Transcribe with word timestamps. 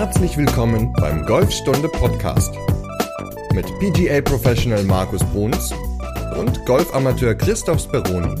Herzlich 0.00 0.34
willkommen 0.38 0.94
beim 0.94 1.26
Golfstunde 1.26 1.86
Podcast 1.86 2.54
mit 3.52 3.66
PGA 3.80 4.22
Professional 4.22 4.82
Markus 4.84 5.22
Bruns 5.24 5.74
und 6.38 6.64
Golfamateur 6.64 7.34
Christoph 7.34 7.82
Speroni. 7.82 8.34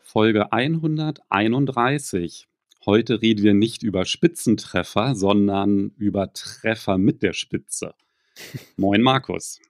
Folge 0.00 0.52
131. 0.52 2.46
Heute 2.86 3.20
reden 3.20 3.42
wir 3.42 3.54
nicht 3.54 3.82
über 3.82 4.04
Spitzentreffer, 4.04 5.16
sondern 5.16 5.90
über 5.96 6.32
Treffer 6.32 6.98
mit 6.98 7.24
der 7.24 7.32
Spitze. 7.32 7.94
Moin 8.76 9.02
Markus. 9.02 9.60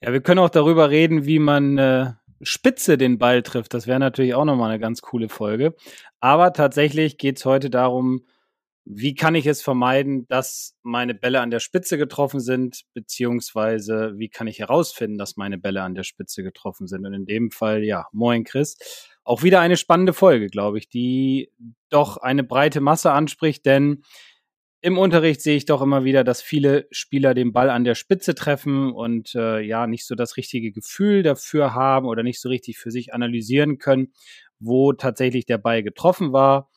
Ja, 0.00 0.14
wir 0.14 0.22
können 0.22 0.40
auch 0.40 0.48
darüber 0.48 0.88
reden, 0.88 1.26
wie 1.26 1.38
man 1.38 1.76
äh, 1.76 2.12
Spitze 2.44 2.96
den 2.96 3.18
Ball 3.18 3.42
trifft. 3.42 3.74
Das 3.74 3.86
wäre 3.86 3.98
natürlich 3.98 4.34
auch 4.34 4.44
nochmal 4.44 4.70
eine 4.70 4.80
ganz 4.80 5.02
coole 5.02 5.28
Folge. 5.28 5.74
Aber 6.20 6.52
tatsächlich 6.52 7.18
geht 7.18 7.38
es 7.38 7.44
heute 7.44 7.70
darum, 7.70 8.24
wie 8.86 9.14
kann 9.14 9.34
ich 9.34 9.46
es 9.46 9.62
vermeiden, 9.62 10.26
dass 10.28 10.76
meine 10.82 11.14
Bälle 11.14 11.40
an 11.40 11.50
der 11.50 11.60
Spitze 11.60 11.96
getroffen 11.96 12.40
sind, 12.40 12.84
beziehungsweise 12.92 14.12
wie 14.16 14.28
kann 14.28 14.46
ich 14.46 14.58
herausfinden, 14.58 15.16
dass 15.16 15.36
meine 15.36 15.56
Bälle 15.56 15.82
an 15.82 15.94
der 15.94 16.02
Spitze 16.02 16.42
getroffen 16.42 16.86
sind. 16.86 17.06
Und 17.06 17.14
in 17.14 17.24
dem 17.24 17.50
Fall, 17.50 17.82
ja, 17.82 18.06
moin 18.12 18.44
Chris. 18.44 18.76
Auch 19.24 19.42
wieder 19.42 19.60
eine 19.60 19.78
spannende 19.78 20.12
Folge, 20.12 20.48
glaube 20.48 20.78
ich, 20.78 20.90
die 20.90 21.50
doch 21.88 22.18
eine 22.18 22.44
breite 22.44 22.82
Masse 22.82 23.10
anspricht, 23.10 23.64
denn 23.64 24.04
im 24.84 24.98
Unterricht 24.98 25.40
sehe 25.40 25.56
ich 25.56 25.64
doch 25.64 25.80
immer 25.80 26.04
wieder, 26.04 26.24
dass 26.24 26.42
viele 26.42 26.86
Spieler 26.90 27.32
den 27.32 27.54
Ball 27.54 27.70
an 27.70 27.84
der 27.84 27.94
Spitze 27.94 28.34
treffen 28.34 28.92
und 28.92 29.34
äh, 29.34 29.60
ja, 29.60 29.86
nicht 29.86 30.04
so 30.04 30.14
das 30.14 30.36
richtige 30.36 30.72
Gefühl 30.72 31.22
dafür 31.22 31.72
haben 31.72 32.06
oder 32.06 32.22
nicht 32.22 32.38
so 32.38 32.50
richtig 32.50 32.76
für 32.76 32.90
sich 32.90 33.14
analysieren 33.14 33.78
können, 33.78 34.12
wo 34.58 34.92
tatsächlich 34.92 35.46
der 35.46 35.56
Ball 35.56 35.82
getroffen 35.82 36.34
war. 36.34 36.70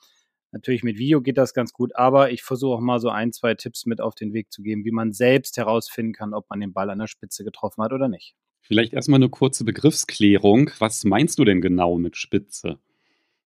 Natürlich 0.54 0.84
mit 0.84 0.98
Video 0.98 1.22
geht 1.22 1.38
das 1.38 1.54
ganz 1.54 1.74
gut, 1.74 1.98
aber 1.98 2.32
ich 2.32 2.44
versuche 2.44 2.76
auch 2.76 2.80
mal 2.80 3.02
so 3.02 3.10
ein, 3.10 3.34
zwei 3.34 3.56
Tipps 3.56 3.86
mit 3.86 4.00
auf 4.00 4.16
den 4.16 4.32
Weg 4.32 4.54
zu 4.54 4.62
geben, 4.64 4.86
wie 4.86 4.92
man 4.92 5.12
selbst 5.12 5.58
herausfinden 5.58 6.14
kann, 6.14 6.34
ob 6.34 6.50
man 6.50 6.62
den 6.62 6.72
Ball 6.72 6.90
an 6.90 7.00
der 7.00 7.08
Spitze 7.08 7.44
getroffen 7.44 7.84
hat 7.84 7.92
oder 7.92 8.08
nicht. 8.08 8.36
Vielleicht 8.62 8.94
erstmal 8.94 9.18
eine 9.18 9.30
kurze 9.30 9.66
Begriffsklärung. 9.66 10.72
Was 10.80 11.04
meinst 11.04 11.40
du 11.40 11.44
denn 11.44 11.60
genau 11.60 11.98
mit 11.98 12.16
Spitze? 12.16 12.80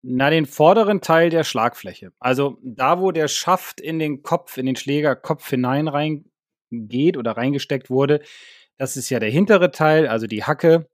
Na, 0.04 0.32
den 0.32 0.48
vorderen 0.48 1.02
Teil 1.02 1.30
der 1.30 1.44
Schlagfläche. 1.44 2.12
Also 2.20 2.58
da, 2.64 3.00
wo 3.00 3.12
der 3.12 3.28
Schaft 3.28 3.80
in 3.80 4.00
den 4.00 4.24
Kopf, 4.24 4.58
in 4.58 4.66
den 4.66 4.76
Schlägerkopf 4.76 5.48
hinein 5.48 5.88
reingeht 5.88 7.18
oder 7.18 7.38
reingesteckt 7.38 7.90
wurde, 7.92 8.22
das 8.78 8.98
ist 8.98 9.12
ja 9.12 9.20
der 9.20 9.30
hintere 9.30 9.70
Teil, 9.72 10.08
also 10.08 10.26
die 10.26 10.44
Hacke. 10.44 10.90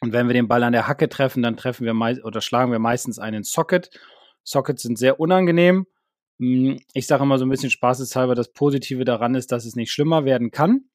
Und 0.00 0.12
wenn 0.12 0.26
wir 0.26 0.32
den 0.34 0.48
Ball 0.48 0.62
an 0.62 0.72
der 0.72 0.88
Hacke 0.88 1.08
treffen, 1.08 1.42
dann 1.42 1.56
treffen 1.58 1.84
wir 1.84 1.92
meist 1.94 2.24
oder 2.24 2.40
schlagen 2.40 2.72
wir 2.72 2.78
meistens 2.78 3.18
einen 3.18 3.44
Socket. 3.44 3.90
Sockets 4.42 4.82
sind 4.82 4.98
sehr 4.98 5.20
unangenehm. 5.20 5.86
Hm, 6.40 6.80
ich 6.94 7.06
sage 7.06 7.24
immer 7.24 7.38
so 7.38 7.44
ein 7.44 7.50
bisschen 7.50 7.70
spaßeshalber, 7.70 8.34
das 8.34 8.52
Positive 8.52 9.04
daran 9.04 9.34
ist, 9.34 9.52
dass 9.52 9.66
es 9.66 9.76
nicht 9.76 9.92
schlimmer 9.92 10.24
werden 10.24 10.50
kann. 10.50 10.88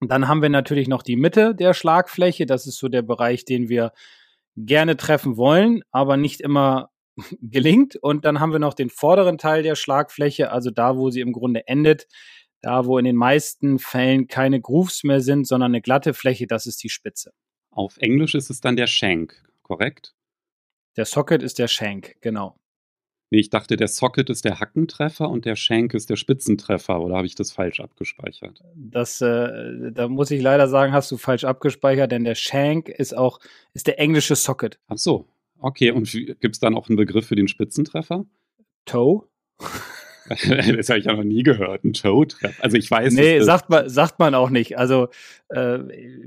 Und 0.00 0.10
dann 0.10 0.26
haben 0.28 0.42
wir 0.42 0.48
natürlich 0.48 0.88
noch 0.88 1.02
die 1.02 1.16
Mitte 1.16 1.54
der 1.54 1.74
Schlagfläche. 1.74 2.44
Das 2.44 2.66
ist 2.66 2.78
so 2.78 2.88
der 2.88 3.02
Bereich, 3.02 3.44
den 3.44 3.68
wir 3.68 3.92
gerne 4.56 4.96
treffen 4.96 5.36
wollen, 5.36 5.82
aber 5.90 6.16
nicht 6.16 6.40
immer 6.40 6.90
gelingt. 7.40 7.96
Und 7.96 8.24
dann 8.24 8.40
haben 8.40 8.52
wir 8.52 8.58
noch 8.58 8.74
den 8.74 8.90
vorderen 8.90 9.38
Teil 9.38 9.62
der 9.62 9.76
Schlagfläche, 9.76 10.50
also 10.50 10.70
da, 10.70 10.96
wo 10.96 11.10
sie 11.10 11.20
im 11.20 11.32
Grunde 11.32 11.66
endet, 11.66 12.06
da, 12.60 12.86
wo 12.86 12.98
in 12.98 13.04
den 13.04 13.16
meisten 13.16 13.78
Fällen 13.78 14.26
keine 14.26 14.60
Grooves 14.60 15.04
mehr 15.04 15.20
sind, 15.20 15.46
sondern 15.46 15.72
eine 15.72 15.82
glatte 15.82 16.14
Fläche, 16.14 16.46
das 16.46 16.66
ist 16.66 16.82
die 16.82 16.88
Spitze. 16.88 17.32
Auf 17.70 17.96
Englisch 17.98 18.34
ist 18.34 18.50
es 18.50 18.60
dann 18.60 18.76
der 18.76 18.86
Shank, 18.86 19.42
korrekt? 19.62 20.14
Der 20.96 21.04
Socket 21.04 21.42
ist 21.42 21.58
der 21.58 21.68
Shank, 21.68 22.16
genau. 22.20 22.56
Nee, 23.34 23.40
ich 23.40 23.50
dachte, 23.50 23.76
der 23.76 23.88
Socket 23.88 24.30
ist 24.30 24.44
der 24.44 24.60
Hackentreffer 24.60 25.28
und 25.28 25.44
der 25.44 25.56
Shank 25.56 25.92
ist 25.92 26.08
der 26.08 26.14
Spitzentreffer. 26.14 27.00
Oder 27.00 27.16
habe 27.16 27.26
ich 27.26 27.34
das 27.34 27.50
falsch 27.50 27.80
abgespeichert? 27.80 28.62
Das, 28.76 29.20
äh, 29.22 29.90
da 29.90 30.06
muss 30.06 30.30
ich 30.30 30.40
leider 30.40 30.68
sagen, 30.68 30.92
hast 30.92 31.10
du 31.10 31.16
falsch 31.16 31.42
abgespeichert, 31.42 32.12
denn 32.12 32.22
der 32.22 32.36
Shank 32.36 32.88
ist 32.88 33.16
auch 33.16 33.40
ist 33.72 33.88
der 33.88 33.98
englische 33.98 34.36
Socket. 34.36 34.78
Ach 34.86 34.98
so, 34.98 35.26
okay. 35.58 35.90
Und 35.90 36.08
gibt 36.12 36.54
es 36.54 36.60
dann 36.60 36.76
auch 36.76 36.88
einen 36.88 36.94
Begriff 36.94 37.26
für 37.26 37.34
den 37.34 37.48
Spitzentreffer? 37.48 38.24
Toe? 38.84 39.24
das 40.28 40.88
habe 40.88 41.00
ich 41.00 41.06
ja 41.06 41.14
noch 41.14 41.24
nie 41.24 41.42
gehört, 41.42 41.82
ein 41.82 41.92
Toe-Treffer. 41.92 42.62
Also 42.62 42.76
ich 42.76 42.88
weiß. 42.88 43.14
Nee, 43.14 43.40
sagt 43.40 43.68
man, 43.68 43.88
sagt 43.88 44.20
man 44.20 44.36
auch 44.36 44.50
nicht. 44.50 44.78
Also 44.78 45.08
äh, 45.48 45.78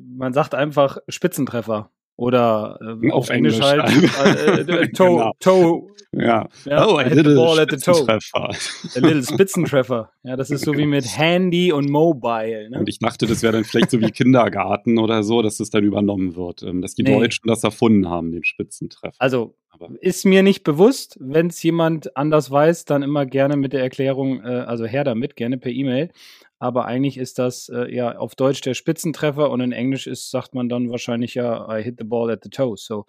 man 0.02 0.34
sagt 0.34 0.56
einfach 0.56 0.98
Spitzentreffer. 1.08 1.90
Oder 2.18 2.80
äh, 2.82 3.12
auf, 3.12 3.26
auf, 3.26 3.30
Englisch, 3.30 3.60
Englisch 3.60 4.18
halt 4.18 4.68
äh, 4.68 4.74
äh, 4.74 4.88
toe, 4.92 5.08
genau. 5.08 5.34
toe. 5.40 5.88
Ja. 6.14 6.48
ja. 6.66 6.88
Oh, 6.88 6.98
a 6.98 7.04
little 7.04 7.36
ball 7.36 7.60
at 7.60 7.70
the 7.70 7.78
toe. 7.78 8.06
A 8.08 8.50
little 8.96 9.24
Spitzentreffer. 9.24 10.10
Ja, 10.24 10.36
das 10.36 10.50
ist 10.50 10.66
so 10.66 10.76
wie 10.76 10.88
mit 10.88 11.06
Handy 11.18 11.72
und 11.72 11.90
Mobile. 11.90 12.72
Ne? 12.72 12.80
Und 12.80 12.90
ich 12.90 12.98
dachte, 12.98 13.28
das 13.28 13.44
wäre 13.44 13.54
dann 13.54 13.66
vielleicht 13.66 13.92
so 13.92 14.02
wie 14.02 14.10
Kindergarten 14.10 14.98
oder 14.98 15.22
so, 15.22 15.44
dass 15.44 15.58
das 15.58 15.70
dann 15.70 15.84
übernommen 15.84 16.36
wird, 16.36 16.64
ähm, 16.64 16.82
dass 16.82 16.96
die 16.96 17.04
nee. 17.04 17.14
Deutschen 17.14 17.48
das 17.48 17.64
erfunden 17.64 18.10
haben, 18.10 18.32
den 18.32 18.44
Spitzentreffer. 18.44 19.16
Also 19.20 19.56
ist 20.00 20.26
mir 20.26 20.42
nicht 20.42 20.64
bewusst. 20.64 21.18
Wenn 21.20 21.48
es 21.48 21.62
jemand 21.62 22.18
anders 22.18 22.50
weiß, 22.50 22.86
dann 22.86 23.04
immer 23.04 23.28
gerne 23.28 23.58
mit 23.58 23.74
der 23.74 23.82
Erklärung, 23.82 24.42
äh, 24.42 24.48
also 24.48 24.86
her 24.86 25.04
damit, 25.04 25.36
gerne 25.36 25.60
per 25.60 25.72
E-Mail 25.72 26.10
aber 26.60 26.86
eigentlich 26.86 27.18
ist 27.18 27.40
das 27.40 27.70
äh, 27.70 27.94
ja 27.94 28.18
auf 28.18 28.36
Deutsch 28.36 28.62
der 28.62 28.74
Spitzentreffer 28.74 29.52
und 29.52 29.62
in 29.62 29.72
Englisch 29.72 30.08
ist, 30.08 30.32
sagt 30.32 30.56
man 30.56 30.70
dann 30.70 30.90
wahrscheinlich 30.90 31.36
ja, 31.36 31.68
I 31.76 31.84
hit 31.84 31.96
the 32.00 32.06
ball 32.06 32.32
at 32.32 32.44
the 32.44 32.50
toe. 32.50 32.76
So, 32.78 33.06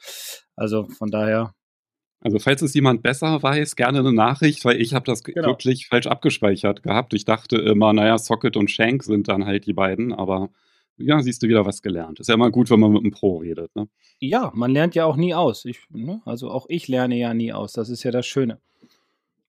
also 0.56 0.86
von 0.88 1.10
daher. 1.10 1.54
Also 2.20 2.40
falls 2.40 2.62
es 2.62 2.74
jemand 2.74 3.02
besser 3.02 3.42
weiß, 3.42 3.76
gerne 3.76 4.00
eine 4.00 4.12
Nachricht, 4.12 4.64
weil 4.64 4.80
ich 4.80 4.92
habe 4.92 5.04
das 5.04 5.22
genau. 5.22 5.48
wirklich 5.48 5.86
falsch 5.86 6.08
abgespeichert 6.08 6.82
gehabt. 6.82 7.14
Ich 7.14 7.24
dachte 7.24 7.56
immer, 7.56 7.92
naja, 7.92 8.18
Socket 8.18 8.56
und 8.56 8.70
Shank 8.70 9.04
sind 9.04 9.28
dann 9.28 9.44
halt 9.44 9.66
die 9.66 9.72
beiden, 9.72 10.12
aber 10.12 10.50
ja, 10.96 11.22
siehst 11.22 11.42
du 11.42 11.48
wieder 11.48 11.64
was 11.64 11.80
gelernt. 11.80 12.18
Ist 12.18 12.28
ja 12.28 12.34
immer 12.34 12.50
gut, 12.50 12.70
wenn 12.70 12.80
man 12.80 12.90
mit 12.92 13.02
einem 13.02 13.12
Pro 13.12 13.38
redet. 13.38 13.74
Ne? 13.76 13.88
Ja, 14.18 14.50
man 14.54 14.72
lernt 14.72 14.96
ja 14.96 15.04
auch 15.04 15.16
nie 15.16 15.32
aus. 15.32 15.64
Ich, 15.64 15.78
ne? 15.90 16.20
Also 16.24 16.50
auch 16.50 16.66
ich 16.68 16.88
lerne 16.88 17.16
ja 17.16 17.32
nie 17.34 17.52
aus. 17.52 17.72
Das 17.72 17.88
ist 17.88 18.02
ja 18.02 18.10
das 18.10 18.26
Schöne. 18.26 18.60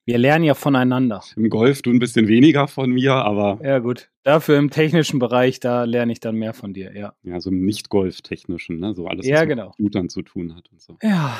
Wir 0.05 0.17
lernen 0.17 0.43
ja 0.43 0.55
voneinander. 0.55 1.21
Im 1.35 1.49
Golf 1.49 1.81
du 1.81 1.91
ein 1.91 1.99
bisschen 1.99 2.27
weniger 2.27 2.67
von 2.67 2.89
mir, 2.89 3.13
aber. 3.13 3.59
Ja, 3.63 3.79
gut. 3.79 4.09
Dafür 4.23 4.57
im 4.57 4.71
technischen 4.71 5.19
Bereich, 5.19 5.59
da 5.59 5.83
lerne 5.83 6.11
ich 6.11 6.19
dann 6.19 6.35
mehr 6.35 6.53
von 6.53 6.73
dir, 6.73 6.95
ja. 6.95 7.13
Ja, 7.23 7.39
so 7.39 7.49
im 7.51 7.63
Nicht-Golf-technischen, 7.65 8.79
ne? 8.79 8.95
So 8.95 9.07
alles, 9.07 9.25
was 9.25 9.27
ja, 9.27 9.45
genau. 9.45 9.67
mit 9.67 9.75
Computern 9.75 10.09
zu 10.09 10.21
tun 10.23 10.55
hat 10.55 10.69
und 10.71 10.81
so. 10.81 10.97
Ja, 11.03 11.39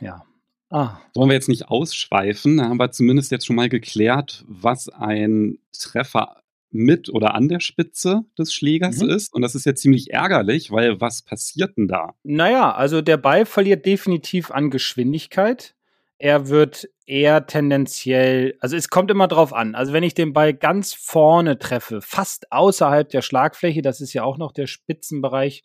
ja. 0.00 0.24
Ah. 0.70 1.00
Wollen 1.14 1.30
wir 1.30 1.34
jetzt 1.34 1.48
nicht 1.48 1.68
ausschweifen? 1.68 2.58
Da 2.58 2.64
haben 2.64 2.78
wir 2.78 2.92
zumindest 2.92 3.32
jetzt 3.32 3.44
schon 3.44 3.56
mal 3.56 3.68
geklärt, 3.68 4.44
was 4.46 4.88
ein 4.88 5.58
Treffer 5.76 6.40
mit 6.70 7.08
oder 7.08 7.34
an 7.34 7.48
der 7.48 7.58
Spitze 7.58 8.22
des 8.38 8.54
Schlägers 8.54 8.98
mhm. 8.98 9.10
ist. 9.10 9.34
Und 9.34 9.42
das 9.42 9.56
ist 9.56 9.66
jetzt 9.66 9.82
ziemlich 9.82 10.12
ärgerlich, 10.12 10.70
weil 10.70 11.00
was 11.00 11.22
passiert 11.22 11.76
denn 11.76 11.88
da? 11.88 12.14
Naja, 12.22 12.72
also 12.72 13.02
der 13.02 13.16
Ball 13.16 13.46
verliert 13.46 13.84
definitiv 13.84 14.52
an 14.52 14.70
Geschwindigkeit 14.70 15.74
er 16.20 16.48
wird 16.48 16.86
eher 17.06 17.46
tendenziell, 17.46 18.54
also 18.60 18.76
es 18.76 18.90
kommt 18.90 19.10
immer 19.10 19.26
drauf 19.26 19.54
an. 19.54 19.74
Also 19.74 19.94
wenn 19.94 20.02
ich 20.02 20.12
den 20.12 20.34
Ball 20.34 20.52
ganz 20.52 20.92
vorne 20.92 21.58
treffe, 21.58 22.02
fast 22.02 22.52
außerhalb 22.52 23.08
der 23.08 23.22
Schlagfläche, 23.22 23.80
das 23.80 24.02
ist 24.02 24.12
ja 24.12 24.22
auch 24.22 24.36
noch 24.36 24.52
der 24.52 24.66
Spitzenbereich, 24.66 25.64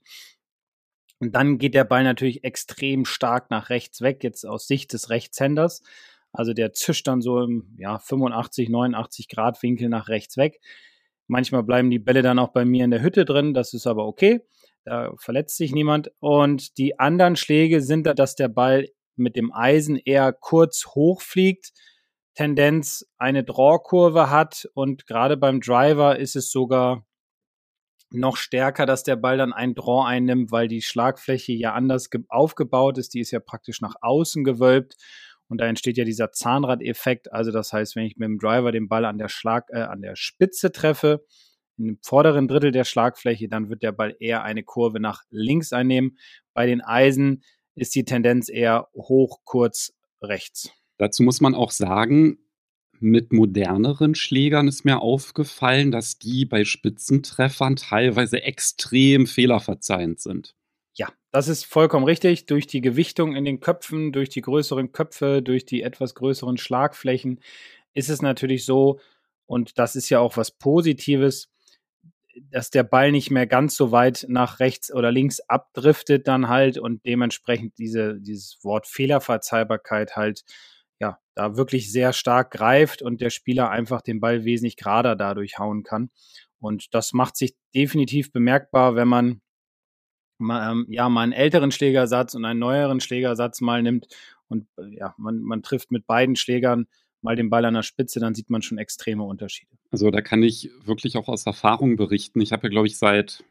und 1.20 1.36
dann 1.36 1.58
geht 1.58 1.74
der 1.74 1.84
Ball 1.84 2.04
natürlich 2.04 2.44
extrem 2.44 3.06
stark 3.06 3.50
nach 3.50 3.70
rechts 3.70 4.02
weg, 4.02 4.24
jetzt 4.24 4.46
aus 4.46 4.68
Sicht 4.68 4.94
des 4.94 5.10
Rechtshänders. 5.10 5.82
Also 6.32 6.54
der 6.54 6.74
zischt 6.74 7.08
dann 7.08 7.22
so 7.22 7.42
im 7.42 7.76
ja, 7.78 8.00
85, 8.00 8.70
89 8.70 9.28
Grad 9.30 9.62
Winkel 9.64 9.90
nach 9.90 10.08
rechts 10.10 10.38
weg. 10.38 10.60
Manchmal 11.28 11.64
bleiben 11.64 11.90
die 11.90 12.00
Bälle 12.00 12.22
dann 12.22 12.40
auch 12.40 12.50
bei 12.50 12.66
mir 12.66 12.86
in 12.86 12.92
der 12.92 13.02
Hütte 13.02 13.26
drin, 13.26 13.54
das 13.54 13.74
ist 13.74 13.88
aber 13.88 14.06
okay. 14.06 14.42
Da 14.84 15.14
verletzt 15.18 15.58
sich 15.58 15.74
niemand. 15.74 16.12
Und 16.20 16.78
die 16.78 17.00
anderen 17.00 17.36
Schläge 17.36 17.82
sind 17.82 18.06
da, 18.06 18.14
dass 18.14 18.36
der 18.36 18.50
Ball 18.50 18.88
mit 19.16 19.36
dem 19.36 19.54
Eisen 19.54 19.98
eher 19.98 20.34
kurz 20.34 20.86
hochfliegt, 20.88 21.72
Tendenz 22.36 23.06
eine 23.18 23.44
Drawkurve 23.44 24.30
hat 24.30 24.68
und 24.74 25.08
gerade 25.08 25.38
beim 25.38 25.62
Driver 25.62 26.18
ist 26.20 26.36
es 26.36 26.52
sogar 26.52 27.06
noch 28.12 28.38
stärker, 28.38 28.86
dass 28.86 29.04
der 29.04 29.16
Ball 29.16 29.38
dann 29.38 29.54
ein 29.54 29.74
Draw 29.74 30.06
einnimmt, 30.06 30.52
weil 30.52 30.68
die 30.68 30.82
Schlagfläche 30.82 31.54
ja 31.54 31.74
anders 31.74 32.10
aufgebaut 32.30 32.98
ist. 32.98 33.14
Die 33.14 33.20
ist 33.20 33.32
ja 33.32 33.40
praktisch 33.40 33.82
nach 33.82 33.96
außen 34.02 34.44
gewölbt 34.44 34.96
und 35.48 35.60
da 35.60 35.66
entsteht 35.66 35.98
ja 35.98 36.06
dieser 36.06 36.32
Zahnradeffekt. 36.32 37.32
Also 37.32 37.52
das 37.52 37.74
heißt, 37.74 37.96
wenn 37.96 38.06
ich 38.06 38.18
mit 38.18 38.28
dem 38.28 38.38
Driver 38.38 38.72
den 38.72 38.88
Ball 38.88 39.06
an 39.06 39.18
der 39.18 39.30
Schlag, 39.30 39.70
äh, 39.70 39.82
an 39.82 40.02
der 40.02 40.16
Spitze 40.16 40.72
treffe, 40.72 41.26
im 41.78 42.00
vorderen 42.02 42.48
Drittel 42.48 42.72
der 42.72 42.86
Schlagfläche, 42.86 43.50
dann 43.50 43.70
wird 43.70 43.84
der 43.84 43.92
Ball 43.92 44.16
eher 44.20 44.44
eine 44.44 44.64
Kurve 44.64 45.00
nach 45.00 45.24
links 45.30 45.74
einnehmen. 45.74 46.18
Bei 46.54 46.66
den 46.66 46.82
Eisen 46.82 47.44
ist 47.76 47.94
die 47.96 48.06
Tendenz 48.06 48.50
eher 48.50 48.88
hoch, 48.96 49.40
kurz, 49.44 49.94
rechts. 50.22 50.72
Dazu 50.98 51.24
muss 51.24 51.42
man 51.42 51.56
auch 51.56 51.72
sagen, 51.72 52.40
mit 53.00 53.34
moderneren 53.34 54.16
Schlägern 54.16 54.68
ist 54.68 54.86
mir 54.86 55.02
aufgefallen, 55.02 55.92
dass 55.92 56.18
die 56.18 56.46
bei 56.46 56.64
Spitzentreffern 56.64 57.76
teilweise 57.76 58.42
extrem 58.42 59.28
fehlerverzeihend 59.28 60.22
sind. 60.22 60.56
Ja, 60.94 61.10
das 61.32 61.50
ist 61.50 61.66
vollkommen 61.66 62.06
richtig. 62.06 62.46
Durch 62.46 62.68
die 62.68 62.82
Gewichtung 62.82 63.36
in 63.36 63.44
den 63.44 63.60
Köpfen, 63.60 64.14
durch 64.14 64.30
die 64.30 64.42
größeren 64.42 64.94
Köpfe, 64.94 65.42
durch 65.42 65.66
die 65.66 65.82
etwas 65.82 66.16
größeren 66.16 66.58
Schlagflächen 66.58 67.42
ist 67.94 68.10
es 68.10 68.22
natürlich 68.22 68.66
so, 68.66 69.00
und 69.46 69.78
das 69.78 69.96
ist 69.96 70.10
ja 70.10 70.20
auch 70.20 70.38
was 70.38 70.52
Positives, 70.52 71.50
dass 72.52 72.70
der 72.70 72.84
Ball 72.84 73.12
nicht 73.12 73.32
mehr 73.32 73.48
ganz 73.48 73.76
so 73.76 73.92
weit 73.92 74.26
nach 74.28 74.60
rechts 74.60 74.94
oder 74.94 75.12
links 75.12 75.40
abdriftet 75.42 76.28
dann 76.28 76.50
halt 76.50 76.78
und 76.78 77.06
dementsprechend 77.06 77.78
diese, 77.78 78.20
dieses 78.20 78.60
Wort 78.64 78.88
Fehlerverzeihbarkeit 78.88 80.16
halt 80.16 80.44
ja, 81.00 81.20
da 81.36 81.58
wirklich 81.58 81.92
sehr 81.92 82.14
stark 82.14 82.52
greift 82.52 83.02
und 83.02 83.22
der 83.22 83.30
Spieler 83.30 83.70
einfach 83.70 84.02
den 84.02 84.20
Ball 84.20 84.46
wesentlich 84.46 84.78
gerader 84.78 85.16
dadurch 85.16 85.60
hauen 85.60 85.84
kann. 85.84 86.10
Und 86.60 86.94
das 86.94 87.14
macht 87.14 87.36
sich 87.36 87.56
definitiv 87.74 88.32
bemerkbar, 88.32 88.96
wenn 88.96 89.08
man 89.08 89.42
ähm, 90.40 90.86
ja, 90.90 91.08
mal 91.10 91.22
einen 91.22 91.32
älteren 91.32 91.72
Schlägersatz 91.72 92.36
und 92.36 92.46
einen 92.46 92.60
neueren 92.60 93.00
Schlägersatz 93.00 93.62
mal 93.62 93.82
nimmt 93.82 94.08
und 94.48 94.68
äh, 94.78 94.98
ja, 94.98 95.14
man, 95.18 95.42
man 95.42 95.64
trifft 95.64 95.92
mit 95.92 96.06
beiden 96.06 96.36
Schlägern 96.36 96.88
mal 97.26 97.36
den 97.36 97.50
Ball 97.50 97.66
an 97.66 97.74
der 97.74 97.84
Spitze, 97.84 98.22
dann 98.22 98.34
sieht 98.34 98.50
man 98.50 98.62
schon 98.62 98.78
extreme 98.78 99.24
Unterschiede. 99.24 99.72
Also 99.92 100.10
da 100.10 100.22
kann 100.22 100.42
ich 100.44 100.70
wirklich 100.86 101.18
auch 101.18 101.28
aus 101.28 101.46
Erfahrung 101.46 101.98
berichten. 101.98 102.40
Ich 102.40 102.54
habe 102.54 102.68
ja, 102.68 102.70
glaube 102.70 102.88
ich, 102.88 102.98
seit, 102.98 103.44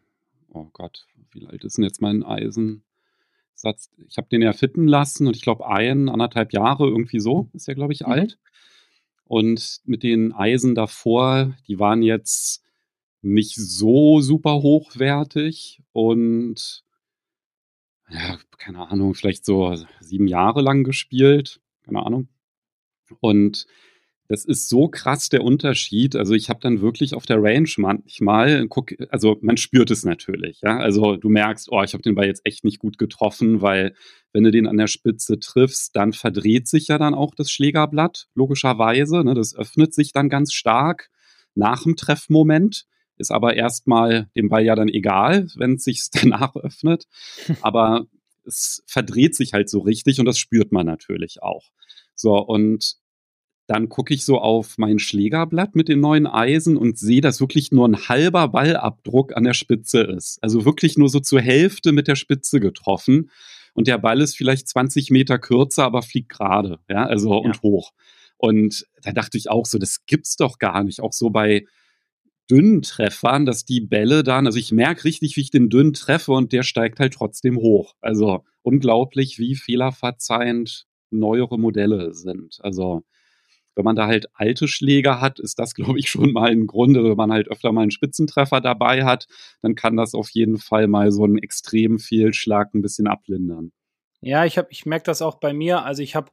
oh 0.49 0.69
Gott, 0.73 1.07
wie 1.33 1.47
alt 1.47 1.65
ist 1.65 1.77
denn 1.77 1.85
jetzt 1.85 2.01
mein 2.01 2.23
Eisen? 2.23 2.85
Satz, 3.55 3.91
ich 4.09 4.17
habe 4.17 4.29
den 4.29 4.43
ja 4.43 4.53
fitten 4.53 4.89
lassen 4.89 5.27
und 5.27 5.37
ich 5.37 5.43
glaube 5.43 5.69
ein, 5.69 6.09
anderthalb 6.09 6.53
Jahre 6.53 6.89
irgendwie 6.89 7.21
so 7.21 7.49
ist 7.53 7.69
er, 7.69 7.75
glaube 7.75 7.93
ich, 7.93 8.01
mhm. 8.01 8.13
alt. 8.13 8.39
Und 9.27 9.81
mit 9.85 10.03
den 10.03 10.33
Eisen 10.33 10.75
davor, 10.75 11.55
die 11.69 11.79
waren 11.79 12.03
jetzt 12.03 12.63
nicht 13.23 13.57
so 13.57 14.21
super 14.21 14.57
hochwertig 14.57 15.83
und 15.93 16.85
ja, 18.11 18.39
keine 18.59 18.87
Ahnung, 18.89 19.15
vielleicht 19.15 19.47
so 19.47 19.75
sieben 20.01 20.29
Jahre 20.29 20.61
lang 20.61 20.85
gespielt, 20.85 21.61
keine 21.85 22.05
Ahnung. 22.05 22.29
Und 23.21 23.67
das 24.29 24.45
ist 24.45 24.69
so 24.69 24.89
krass 24.89 25.29
der 25.29 25.45
Unterschied. 25.45 26.17
Also 26.17 26.35
ich 26.35 26.49
habe 26.49 26.61
dann 26.61 26.81
wirklich 26.81 27.15
auf 27.15 27.27
der 27.27 27.43
Range 27.43 27.69
manchmal, 27.77 28.67
guck, 28.69 28.95
also 29.11 29.37
man 29.43 29.59
spürt 29.59 29.91
es 29.91 30.05
natürlich, 30.05 30.63
ja. 30.63 30.79
Also 30.79 31.17
du 31.17 31.29
merkst, 31.29 31.69
oh, 31.71 31.83
ich 31.83 31.93
habe 31.93 32.03
den 32.03 32.15
Ball 32.15 32.27
jetzt 32.27 32.41
echt 32.45 32.65
nicht 32.65 32.79
gut 32.79 32.97
getroffen, 32.97 33.61
weil 33.61 33.95
wenn 34.33 34.45
du 34.45 34.51
den 34.51 34.67
an 34.67 34.79
der 34.79 34.87
Spitze 34.87 35.39
triffst, 35.39 35.95
dann 35.95 36.13
verdreht 36.13 36.69
sich 36.69 36.89
ja 36.89 36.97
dann 36.97 37.15
auch 37.15 37.35
das 37.35 37.51
Schlägerblatt, 37.51 38.27
logischerweise. 38.35 39.23
Ne? 39.25 39.35
Das 39.35 39.55
öffnet 39.55 39.93
sich 39.93 40.13
dann 40.13 40.31
ganz 40.31 40.55
stark 40.55 41.11
nach 41.55 41.83
dem 41.83 41.97
Treffmoment. 41.97 42.87
Ist 43.17 43.31
aber 43.31 43.55
erstmal 43.55 44.29
dem 44.35 44.49
Ball 44.49 44.65
ja 44.65 44.75
dann 44.75 44.89
egal, 44.89 45.49
wenn 45.57 45.75
es 45.75 45.85
sich 45.85 46.09
danach 46.13 46.57
öffnet. 46.57 47.05
Aber 47.63 48.07
es 48.47 48.83
verdreht 48.87 49.37
sich 49.37 49.53
halt 49.53 49.71
so 49.71 49.81
richtig 49.81 50.19
und 50.19 50.27
das 50.27 50.39
spürt 50.39 50.73
man 50.73 50.87
natürlich 50.87 51.43
auch. 51.43 51.71
So, 52.15 52.39
und 52.39 52.97
dann 53.67 53.89
gucke 53.89 54.13
ich 54.13 54.25
so 54.25 54.39
auf 54.39 54.77
mein 54.77 54.99
Schlägerblatt 54.99 55.75
mit 55.75 55.89
den 55.89 56.01
neuen 56.01 56.27
Eisen 56.27 56.77
und 56.77 56.99
sehe, 56.99 57.23
dass 57.23 57.41
wirklich 57.41 57.73
nur 57.73 57.89
ein 57.89 58.09
halber 58.09 58.49
Ballabdruck 58.49 59.35
an 59.37 59.45
der 59.45 59.55
Spitze 59.55 60.03
ist. 60.03 60.39
Also 60.43 60.65
wirklich 60.65 60.99
nur 60.99 61.09
so 61.09 61.21
zur 61.21 61.41
Hälfte 61.41 61.93
mit 61.93 62.07
der 62.07 62.17
Spitze 62.17 62.61
getroffen. 62.61 63.31
Und 63.73 63.89
der 63.89 63.99
Ball 63.99 64.21
ist 64.21 64.37
vielleicht 64.37 64.69
20 64.69 65.11
Meter 65.11 65.39
kürzer, 65.39 65.85
aber 65.85 66.03
fliegt 66.03 66.29
gerade, 66.29 66.79
ja, 66.89 67.07
also 67.07 67.31
ja. 67.31 67.39
und 67.39 67.63
hoch. 67.63 67.93
Und 68.37 68.87
da 69.03 69.13
dachte 69.13 69.39
ich 69.39 69.49
auch 69.49 69.65
so, 69.65 69.79
das 69.79 70.05
gibt's 70.07 70.37
doch 70.37 70.59
gar 70.59 70.85
nicht. 70.85 71.01
Auch 71.01 71.13
so 71.13 71.31
bei 71.31 71.67
dünnen 72.51 72.83
Treffern, 72.83 73.47
dass 73.47 73.65
die 73.65 73.81
Bälle 73.81 74.23
dann, 74.23 74.47
also 74.47 74.59
ich 74.59 74.71
merke 74.71 75.05
richtig, 75.05 75.37
wie 75.37 75.41
ich 75.41 75.51
den 75.51 75.71
dünnen 75.71 75.95
treffe 75.95 76.33
und 76.33 76.53
der 76.53 76.63
steigt 76.63 77.01
halt 77.01 77.15
trotzdem 77.15 77.57
hoch. 77.57 77.95
Also 78.01 78.45
unglaublich, 78.63 79.39
wie 79.39 79.55
fehlerverzeihend 79.55 80.87
neuere 81.11 81.59
Modelle 81.59 82.13
sind. 82.15 82.59
Also 82.63 83.05
wenn 83.75 83.85
man 83.85 83.97
da 83.97 84.07
halt 84.07 84.27
alte 84.35 84.69
Schläger 84.69 85.21
hat, 85.21 85.41
ist 85.41 85.59
das, 85.59 85.75
glaube 85.75 85.99
ich, 85.99 86.09
schon 86.09 86.33
mal 86.33 86.51
ein 86.51 86.67
Grund. 86.67 86.97
Also 86.97 87.11
wenn 87.11 87.17
man 87.17 87.33
halt 87.33 87.49
öfter 87.49 87.73
mal 87.73 87.83
einen 87.83 87.91
Spitzentreffer 87.91 88.61
dabei 88.61 89.05
hat, 89.05 89.27
dann 89.63 89.75
kann 89.75 89.97
das 89.97 90.15
auf 90.15 90.31
jeden 90.31 90.59
Fall 90.59 90.87
mal 90.87 91.11
so 91.13 91.25
einen 91.25 91.39
extremen 91.39 91.99
Fehlschlag 91.99 92.75
ein 92.75 92.83
bisschen 92.83 93.07
ablindern. 93.07 93.73
Ja, 94.21 94.45
ich, 94.45 94.59
ich 94.71 94.87
merke 94.87 95.05
das 95.05 95.23
auch 95.23 95.37
bei 95.37 95.53
mir. 95.53 95.85
Also 95.85 96.03
ich 96.03 96.15
habe 96.15 96.31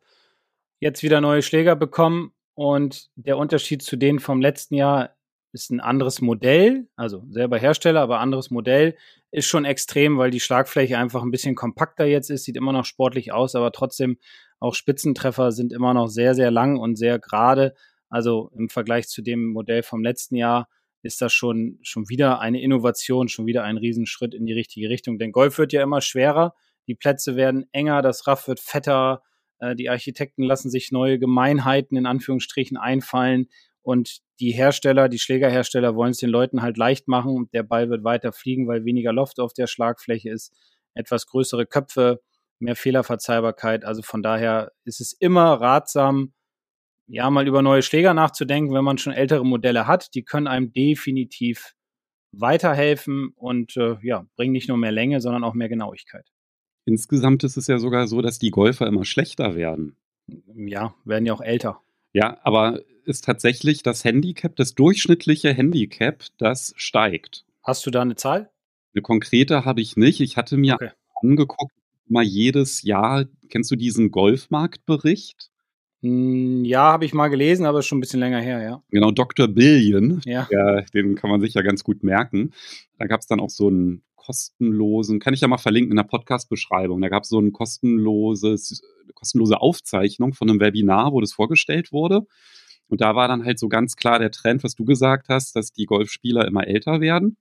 jetzt 0.79 1.03
wieder 1.03 1.21
neue 1.21 1.41
Schläger 1.41 1.75
bekommen 1.75 2.31
und 2.53 3.09
der 3.15 3.37
Unterschied 3.37 3.81
zu 3.81 3.97
denen 3.97 4.19
vom 4.19 4.41
letzten 4.41 4.75
Jahr 4.75 5.15
ist 5.53 5.69
ein 5.69 5.81
anderes 5.81 6.21
Modell, 6.21 6.87
also 6.95 7.23
selber 7.29 7.57
Hersteller, 7.57 8.01
aber 8.01 8.19
anderes 8.19 8.51
Modell, 8.51 8.95
ist 9.31 9.47
schon 9.47 9.65
extrem, 9.65 10.17
weil 10.17 10.31
die 10.31 10.39
Schlagfläche 10.39 10.97
einfach 10.97 11.23
ein 11.23 11.31
bisschen 11.31 11.55
kompakter 11.55 12.05
jetzt 12.05 12.29
ist, 12.29 12.45
sieht 12.45 12.55
immer 12.55 12.71
noch 12.71 12.85
sportlich 12.85 13.33
aus, 13.33 13.55
aber 13.55 13.71
trotzdem 13.71 14.17
auch 14.61 14.75
Spitzentreffer 14.75 15.51
sind 15.51 15.73
immer 15.73 15.93
noch 15.93 16.07
sehr, 16.07 16.35
sehr 16.35 16.51
lang 16.51 16.77
und 16.77 16.95
sehr 16.95 17.19
gerade. 17.19 17.73
Also 18.09 18.51
im 18.55 18.69
Vergleich 18.69 19.07
zu 19.07 19.21
dem 19.21 19.47
Modell 19.47 19.81
vom 19.81 20.03
letzten 20.03 20.35
Jahr 20.35 20.69
ist 21.01 21.19
das 21.19 21.33
schon, 21.33 21.79
schon 21.81 22.09
wieder 22.09 22.39
eine 22.39 22.61
Innovation, 22.61 23.27
schon 23.27 23.47
wieder 23.47 23.63
ein 23.63 23.77
Riesenschritt 23.77 24.35
in 24.35 24.45
die 24.45 24.53
richtige 24.53 24.87
Richtung. 24.87 25.17
Denn 25.17 25.31
Golf 25.31 25.57
wird 25.57 25.73
ja 25.73 25.81
immer 25.81 25.99
schwerer, 25.99 26.53
die 26.87 26.93
Plätze 26.93 27.35
werden 27.35 27.65
enger, 27.71 28.03
das 28.03 28.27
Raff 28.27 28.47
wird 28.47 28.59
fetter, 28.59 29.23
äh, 29.57 29.75
die 29.75 29.89
Architekten 29.89 30.43
lassen 30.43 30.69
sich 30.69 30.91
neue 30.91 31.17
Gemeinheiten 31.17 31.97
in 31.97 32.05
Anführungsstrichen 32.05 32.77
einfallen 32.77 33.47
und 33.81 34.19
die 34.39 34.51
Hersteller, 34.51 35.09
die 35.09 35.17
Schlägerhersteller 35.17 35.95
wollen 35.95 36.11
es 36.11 36.19
den 36.19 36.29
Leuten 36.29 36.61
halt 36.61 36.77
leicht 36.77 37.07
machen. 37.07 37.49
Der 37.51 37.63
Ball 37.63 37.89
wird 37.89 38.03
weiter 38.03 38.31
fliegen, 38.31 38.67
weil 38.67 38.85
weniger 38.85 39.11
Loft 39.11 39.39
auf 39.39 39.53
der 39.53 39.65
Schlagfläche 39.65 40.29
ist, 40.29 40.53
etwas 40.93 41.25
größere 41.25 41.65
Köpfe, 41.65 42.21
mehr 42.61 42.75
Fehlerverzeihbarkeit. 42.75 43.85
Also 43.85 44.01
von 44.01 44.21
daher 44.21 44.71
ist 44.85 45.01
es 45.01 45.13
immer 45.13 45.53
ratsam, 45.53 46.33
ja, 47.07 47.29
mal 47.29 47.47
über 47.47 47.61
neue 47.61 47.81
Schläger 47.81 48.13
nachzudenken, 48.13 48.73
wenn 48.73 48.83
man 48.83 48.97
schon 48.97 49.13
ältere 49.13 49.45
Modelle 49.45 49.87
hat. 49.87 50.13
Die 50.15 50.23
können 50.23 50.47
einem 50.47 50.71
definitiv 50.71 51.73
weiterhelfen 52.31 53.33
und 53.35 53.75
äh, 53.75 53.97
ja, 54.01 54.25
bringen 54.35 54.53
nicht 54.53 54.69
nur 54.69 54.77
mehr 54.77 54.91
Länge, 54.91 55.19
sondern 55.19 55.43
auch 55.43 55.53
mehr 55.53 55.69
Genauigkeit. 55.69 56.25
Insgesamt 56.85 57.43
ist 57.43 57.57
es 57.57 57.67
ja 57.67 57.77
sogar 57.77 58.07
so, 58.07 58.21
dass 58.21 58.39
die 58.39 58.49
Golfer 58.49 58.87
immer 58.87 59.05
schlechter 59.05 59.55
werden. 59.55 59.97
Ja, 60.55 60.95
werden 61.03 61.25
ja 61.25 61.33
auch 61.33 61.41
älter. 61.41 61.81
Ja, 62.13 62.39
aber 62.43 62.81
ist 63.05 63.25
tatsächlich 63.25 63.83
das 63.83 64.03
Handicap, 64.03 64.55
das 64.55 64.75
durchschnittliche 64.75 65.53
Handicap, 65.53 66.23
das 66.37 66.73
steigt. 66.77 67.45
Hast 67.63 67.85
du 67.85 67.91
da 67.91 68.01
eine 68.01 68.15
Zahl? 68.15 68.51
Eine 68.93 69.01
konkrete 69.01 69.65
habe 69.65 69.81
ich 69.81 69.97
nicht. 69.97 70.19
Ich 70.21 70.37
hatte 70.37 70.57
mir 70.57 70.75
okay. 70.75 70.91
angeguckt, 71.21 71.73
mal 72.11 72.23
jedes 72.23 72.83
Jahr, 72.83 73.25
kennst 73.49 73.71
du 73.71 73.75
diesen 73.75 74.11
Golfmarktbericht? 74.11 75.49
Hm, 76.01 76.65
ja, 76.65 76.91
habe 76.91 77.05
ich 77.05 77.13
mal 77.13 77.27
gelesen, 77.27 77.65
aber 77.65 77.79
ist 77.79 77.85
schon 77.85 77.99
ein 77.99 78.01
bisschen 78.01 78.19
länger 78.19 78.39
her, 78.39 78.61
ja. 78.61 78.83
Genau, 78.89 79.11
Dr. 79.11 79.47
Billion, 79.47 80.21
ja. 80.25 80.47
Der, 80.51 80.85
den 80.93 81.15
kann 81.15 81.29
man 81.29 81.41
sich 81.41 81.53
ja 81.53 81.61
ganz 81.61 81.83
gut 81.83 82.03
merken. 82.03 82.51
Da 82.97 83.05
gab 83.05 83.21
es 83.21 83.27
dann 83.27 83.39
auch 83.39 83.49
so 83.49 83.67
einen 83.67 84.03
kostenlosen, 84.15 85.19
kann 85.19 85.33
ich 85.33 85.41
ja 85.41 85.47
mal 85.47 85.57
verlinken 85.57 85.91
in 85.91 85.97
der 85.97 86.03
Podcast-Beschreibung. 86.03 87.01
Da 87.01 87.09
gab 87.09 87.23
es 87.23 87.29
so 87.29 87.39
ein 87.39 87.51
kostenloses, 87.51 88.81
kostenlose 89.13 89.59
Aufzeichnung 89.61 90.33
von 90.33 90.49
einem 90.49 90.59
Webinar, 90.59 91.11
wo 91.11 91.21
das 91.21 91.33
vorgestellt 91.33 91.91
wurde. 91.91 92.21
Und 92.87 93.01
da 93.01 93.15
war 93.15 93.27
dann 93.27 93.45
halt 93.45 93.57
so 93.57 93.69
ganz 93.69 93.95
klar 93.95 94.19
der 94.19 94.31
Trend, 94.31 94.63
was 94.63 94.75
du 94.75 94.85
gesagt 94.85 95.29
hast, 95.29 95.55
dass 95.55 95.71
die 95.71 95.85
Golfspieler 95.85 96.47
immer 96.47 96.67
älter 96.67 96.99
werden 96.99 97.37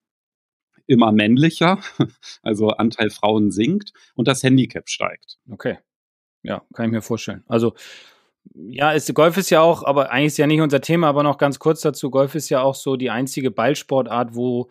immer 0.91 1.13
männlicher, 1.13 1.79
also 2.43 2.69
Anteil 2.69 3.11
Frauen 3.11 3.51
sinkt 3.51 3.93
und 4.15 4.29
das 4.29 4.43
Handicap 4.43 4.89
steigt. 4.89 5.39
Okay. 5.51 5.79
Ja, 6.43 6.63
kann 6.75 6.87
ich 6.87 6.93
mir 6.93 7.03
vorstellen. 7.03 7.45
Also, 7.49 7.75
ja, 8.55 8.93
ist, 8.93 9.13
Golf 9.15 9.37
ist 9.37 9.51
ja 9.51 9.61
auch, 9.61 9.85
aber 9.85 10.11
eigentlich 10.11 10.29
ist 10.29 10.39
ja 10.39 10.47
nicht 10.47 10.61
unser 10.61 10.81
Thema, 10.81 11.09
aber 11.09 11.23
noch 11.23 11.39
ganz 11.39 11.59
kurz 11.59 11.83
dazu, 11.83 12.11
Golf 12.11 12.35
ist 12.35 12.49
ja 12.49 12.63
auch 12.63 12.75
so 12.75 12.97
die 12.97 13.11
einzige 13.11 13.51
Ballsportart, 13.51 14.35
wo 14.35 14.71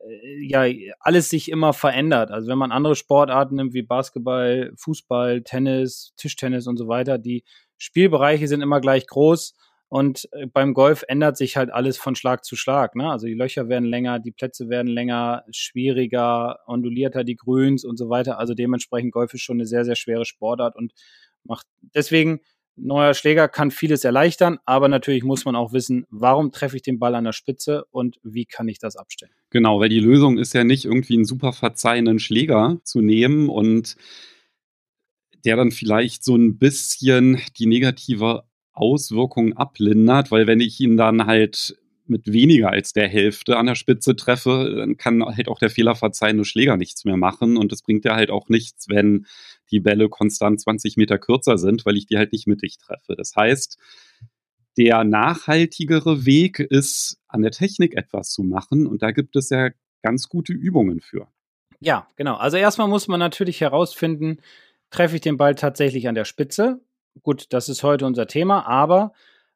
äh, 0.00 0.46
ja 0.46 0.64
alles 1.00 1.30
sich 1.30 1.50
immer 1.50 1.72
verändert. 1.72 2.30
Also 2.30 2.48
wenn 2.48 2.58
man 2.58 2.72
andere 2.72 2.96
Sportarten 2.96 3.56
nimmt 3.56 3.74
wie 3.74 3.82
Basketball, 3.82 4.72
Fußball, 4.76 5.42
Tennis, 5.42 6.12
Tischtennis 6.16 6.66
und 6.66 6.76
so 6.76 6.88
weiter, 6.88 7.18
die 7.18 7.44
Spielbereiche 7.78 8.48
sind 8.48 8.60
immer 8.60 8.80
gleich 8.80 9.06
groß 9.06 9.54
und 9.88 10.28
äh, 10.32 10.46
beim 10.46 10.74
Golf 10.74 11.04
ändert 11.08 11.36
sich 11.36 11.56
halt 11.56 11.70
alles 11.70 11.98
von 11.98 12.16
Schlag 12.16 12.44
zu 12.44 12.56
Schlag. 12.56 12.96
Ne? 12.96 13.10
Also 13.10 13.26
die 13.26 13.34
Löcher 13.34 13.68
werden 13.68 13.88
länger, 13.88 14.18
die 14.18 14.32
Plätze 14.32 14.68
werden 14.68 14.88
länger, 14.88 15.44
schwieriger, 15.50 16.58
ondulierter 16.66 17.24
die 17.24 17.36
Grüns 17.36 17.84
und 17.84 17.96
so 17.96 18.08
weiter. 18.08 18.38
Also 18.38 18.54
dementsprechend 18.54 19.12
Golf 19.12 19.34
ist 19.34 19.42
schon 19.42 19.56
eine 19.56 19.66
sehr, 19.66 19.84
sehr 19.84 19.96
schwere 19.96 20.24
Sportart 20.24 20.76
und 20.76 20.92
macht 21.44 21.66
deswegen 21.94 22.40
neuer 22.76 23.14
Schläger 23.14 23.48
kann 23.48 23.70
vieles 23.70 24.04
erleichtern, 24.04 24.58
aber 24.64 24.88
natürlich 24.88 25.22
muss 25.22 25.44
man 25.44 25.54
auch 25.54 25.72
wissen, 25.72 26.06
warum 26.10 26.50
treffe 26.50 26.76
ich 26.76 26.82
den 26.82 26.98
Ball 26.98 27.14
an 27.14 27.24
der 27.24 27.32
Spitze 27.32 27.84
und 27.90 28.18
wie 28.22 28.46
kann 28.46 28.68
ich 28.68 28.78
das 28.78 28.96
abstellen. 28.96 29.32
Genau, 29.50 29.80
weil 29.80 29.88
die 29.88 30.00
Lösung 30.00 30.38
ist 30.38 30.54
ja 30.54 30.64
nicht 30.64 30.84
irgendwie 30.84 31.14
einen 31.14 31.24
super 31.24 31.52
verzeihenden 31.52 32.18
Schläger 32.18 32.78
zu 32.82 33.00
nehmen 33.00 33.48
und 33.48 33.96
der 35.44 35.56
dann 35.56 35.70
vielleicht 35.70 36.24
so 36.24 36.34
ein 36.34 36.58
bisschen 36.58 37.40
die 37.58 37.66
negative 37.66 38.44
Auswirkungen 38.74 39.56
ablindert, 39.56 40.30
weil 40.30 40.46
wenn 40.46 40.60
ich 40.60 40.78
ihn 40.80 40.96
dann 40.96 41.26
halt 41.26 41.76
mit 42.06 42.30
weniger 42.30 42.70
als 42.70 42.92
der 42.92 43.08
Hälfte 43.08 43.56
an 43.56 43.66
der 43.66 43.76
Spitze 43.76 44.14
treffe, 44.14 44.74
dann 44.76 44.96
kann 44.96 45.24
halt 45.24 45.48
auch 45.48 45.58
der 45.58 45.70
fehlerverzeihende 45.70 46.44
Schläger 46.44 46.76
nichts 46.76 47.04
mehr 47.04 47.16
machen. 47.16 47.56
Und 47.56 47.72
es 47.72 47.82
bringt 47.82 48.04
ja 48.04 48.14
halt 48.14 48.30
auch 48.30 48.48
nichts, 48.48 48.88
wenn 48.88 49.26
die 49.70 49.80
Bälle 49.80 50.08
konstant 50.08 50.60
20 50.60 50.96
Meter 50.96 51.18
kürzer 51.18 51.56
sind, 51.56 51.86
weil 51.86 51.96
ich 51.96 52.06
die 52.06 52.18
halt 52.18 52.32
nicht 52.32 52.46
mittig 52.46 52.76
treffe. 52.78 53.14
Das 53.16 53.34
heißt, 53.34 53.78
der 54.76 55.04
nachhaltigere 55.04 56.26
Weg 56.26 56.58
ist, 56.58 57.18
an 57.28 57.42
der 57.42 57.52
Technik 57.52 57.96
etwas 57.96 58.30
zu 58.30 58.42
machen. 58.42 58.86
Und 58.86 59.02
da 59.02 59.12
gibt 59.12 59.36
es 59.36 59.48
ja 59.50 59.70
ganz 60.02 60.28
gute 60.28 60.52
Übungen 60.52 61.00
für. 61.00 61.28
Ja, 61.80 62.08
genau. 62.16 62.34
Also 62.34 62.56
erstmal 62.56 62.88
muss 62.88 63.08
man 63.08 63.20
natürlich 63.20 63.60
herausfinden, 63.60 64.38
treffe 64.90 65.16
ich 65.16 65.22
den 65.22 65.36
Ball 65.36 65.54
tatsächlich 65.54 66.08
an 66.08 66.14
der 66.14 66.24
Spitze? 66.24 66.80
Gut, 67.22 67.46
das 67.52 67.68
ist 67.68 67.82
heute 67.82 68.06
unser 68.06 68.26
Thema, 68.26 68.66
aber 68.66 69.12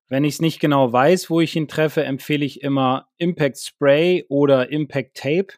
wenn 0.09 0.25
ich 0.25 0.35
es 0.35 0.41
nicht 0.41 0.61
genau 0.61 0.93
weiß, 0.93 1.29
wo 1.29 1.41
ich 1.41 1.55
ihn 1.57 1.69
treffe, 1.69 2.05
empfehle 2.05 2.45
ich 2.45 2.63
immer 2.63 3.09
Impact 3.19 3.59
Spray 3.59 4.25
oder 4.29 4.71
Impact 4.71 5.17
Tape 5.17 5.49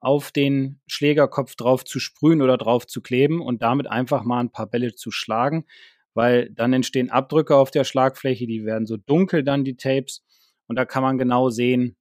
auf 0.00 0.32
den 0.32 0.80
Schlägerkopf 0.86 1.54
drauf 1.54 1.84
zu 1.84 2.00
sprühen 2.00 2.42
oder 2.42 2.56
drauf 2.56 2.86
zu 2.86 3.00
kleben 3.00 3.40
und 3.40 3.62
damit 3.62 3.86
einfach 3.86 4.24
mal 4.24 4.40
ein 4.40 4.50
paar 4.50 4.66
Bälle 4.66 4.94
zu 4.94 5.12
schlagen, 5.12 5.64
weil 6.14 6.50
dann 6.50 6.72
entstehen 6.72 7.10
Abdrücke 7.10 7.54
auf 7.54 7.70
der 7.70 7.84
Schlagfläche, 7.84 8.46
die 8.46 8.64
werden 8.64 8.86
so 8.86 8.96
dunkel 8.96 9.44
dann 9.44 9.62
die 9.62 9.76
Tapes 9.76 10.24
und 10.66 10.76
da 10.76 10.84
kann 10.84 11.02
man 11.04 11.18
genau 11.18 11.50
sehen, 11.50 11.96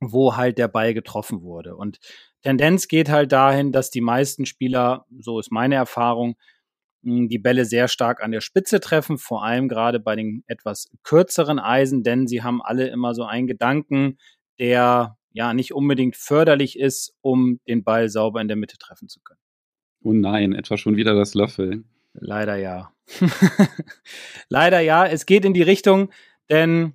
wo 0.00 0.36
halt 0.36 0.58
der 0.58 0.68
Ball 0.68 0.94
getroffen 0.94 1.42
wurde. 1.42 1.76
Und 1.76 2.00
Tendenz 2.42 2.88
geht 2.88 3.08
halt 3.08 3.30
dahin, 3.30 3.72
dass 3.72 3.90
die 3.90 4.00
meisten 4.00 4.46
Spieler, 4.46 5.06
so 5.20 5.38
ist 5.38 5.52
meine 5.52 5.76
Erfahrung, 5.76 6.36
die 7.04 7.38
Bälle 7.38 7.64
sehr 7.64 7.88
stark 7.88 8.22
an 8.22 8.32
der 8.32 8.40
Spitze 8.40 8.80
treffen, 8.80 9.18
vor 9.18 9.44
allem 9.44 9.68
gerade 9.68 10.00
bei 10.00 10.16
den 10.16 10.42
etwas 10.46 10.90
kürzeren 11.02 11.58
Eisen, 11.58 12.02
denn 12.02 12.26
sie 12.26 12.42
haben 12.42 12.62
alle 12.62 12.88
immer 12.88 13.14
so 13.14 13.24
einen 13.24 13.46
Gedanken, 13.46 14.18
der 14.58 15.16
ja 15.32 15.52
nicht 15.52 15.74
unbedingt 15.74 16.16
förderlich 16.16 16.78
ist, 16.78 17.14
um 17.20 17.60
den 17.68 17.84
Ball 17.84 18.08
sauber 18.08 18.40
in 18.40 18.48
der 18.48 18.56
Mitte 18.56 18.78
treffen 18.78 19.08
zu 19.08 19.20
können. 19.20 19.40
Oh 20.02 20.12
nein, 20.12 20.52
etwa 20.52 20.76
schon 20.76 20.96
wieder 20.96 21.14
das 21.14 21.34
Löffeln. 21.34 21.84
Leider 22.14 22.56
ja. 22.56 22.92
Leider 24.48 24.80
ja, 24.80 25.06
es 25.06 25.26
geht 25.26 25.44
in 25.44 25.54
die 25.54 25.62
Richtung, 25.62 26.10
denn 26.48 26.94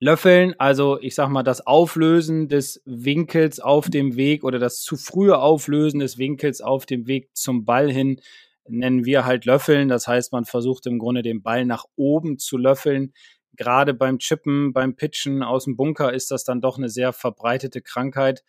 Löffeln, 0.00 0.54
also 0.58 1.00
ich 1.00 1.14
sag 1.14 1.28
mal, 1.28 1.42
das 1.42 1.66
Auflösen 1.66 2.48
des 2.48 2.82
Winkels 2.84 3.58
auf 3.58 3.90
dem 3.90 4.16
Weg 4.16 4.44
oder 4.44 4.58
das 4.58 4.80
zu 4.82 4.96
frühe 4.96 5.38
Auflösen 5.38 5.98
des 5.98 6.18
Winkels 6.18 6.60
auf 6.60 6.86
dem 6.86 7.08
Weg 7.08 7.30
zum 7.34 7.64
Ball 7.64 7.90
hin 7.90 8.20
nennen 8.68 9.04
wir 9.04 9.24
halt 9.24 9.44
Löffeln. 9.44 9.88
Das 9.88 10.06
heißt, 10.06 10.32
man 10.32 10.44
versucht 10.44 10.86
im 10.86 10.98
Grunde 10.98 11.22
den 11.22 11.42
Ball 11.42 11.64
nach 11.64 11.84
oben 11.96 12.38
zu 12.38 12.56
löffeln. 12.56 13.12
Gerade 13.56 13.94
beim 13.94 14.18
Chippen, 14.18 14.72
beim 14.72 14.96
Pitchen 14.96 15.42
aus 15.42 15.64
dem 15.64 15.76
Bunker 15.76 16.12
ist 16.12 16.30
das 16.30 16.44
dann 16.44 16.60
doch 16.60 16.78
eine 16.78 16.88
sehr 16.88 17.12
verbreitete 17.12 17.82
Krankheit, 17.82 18.44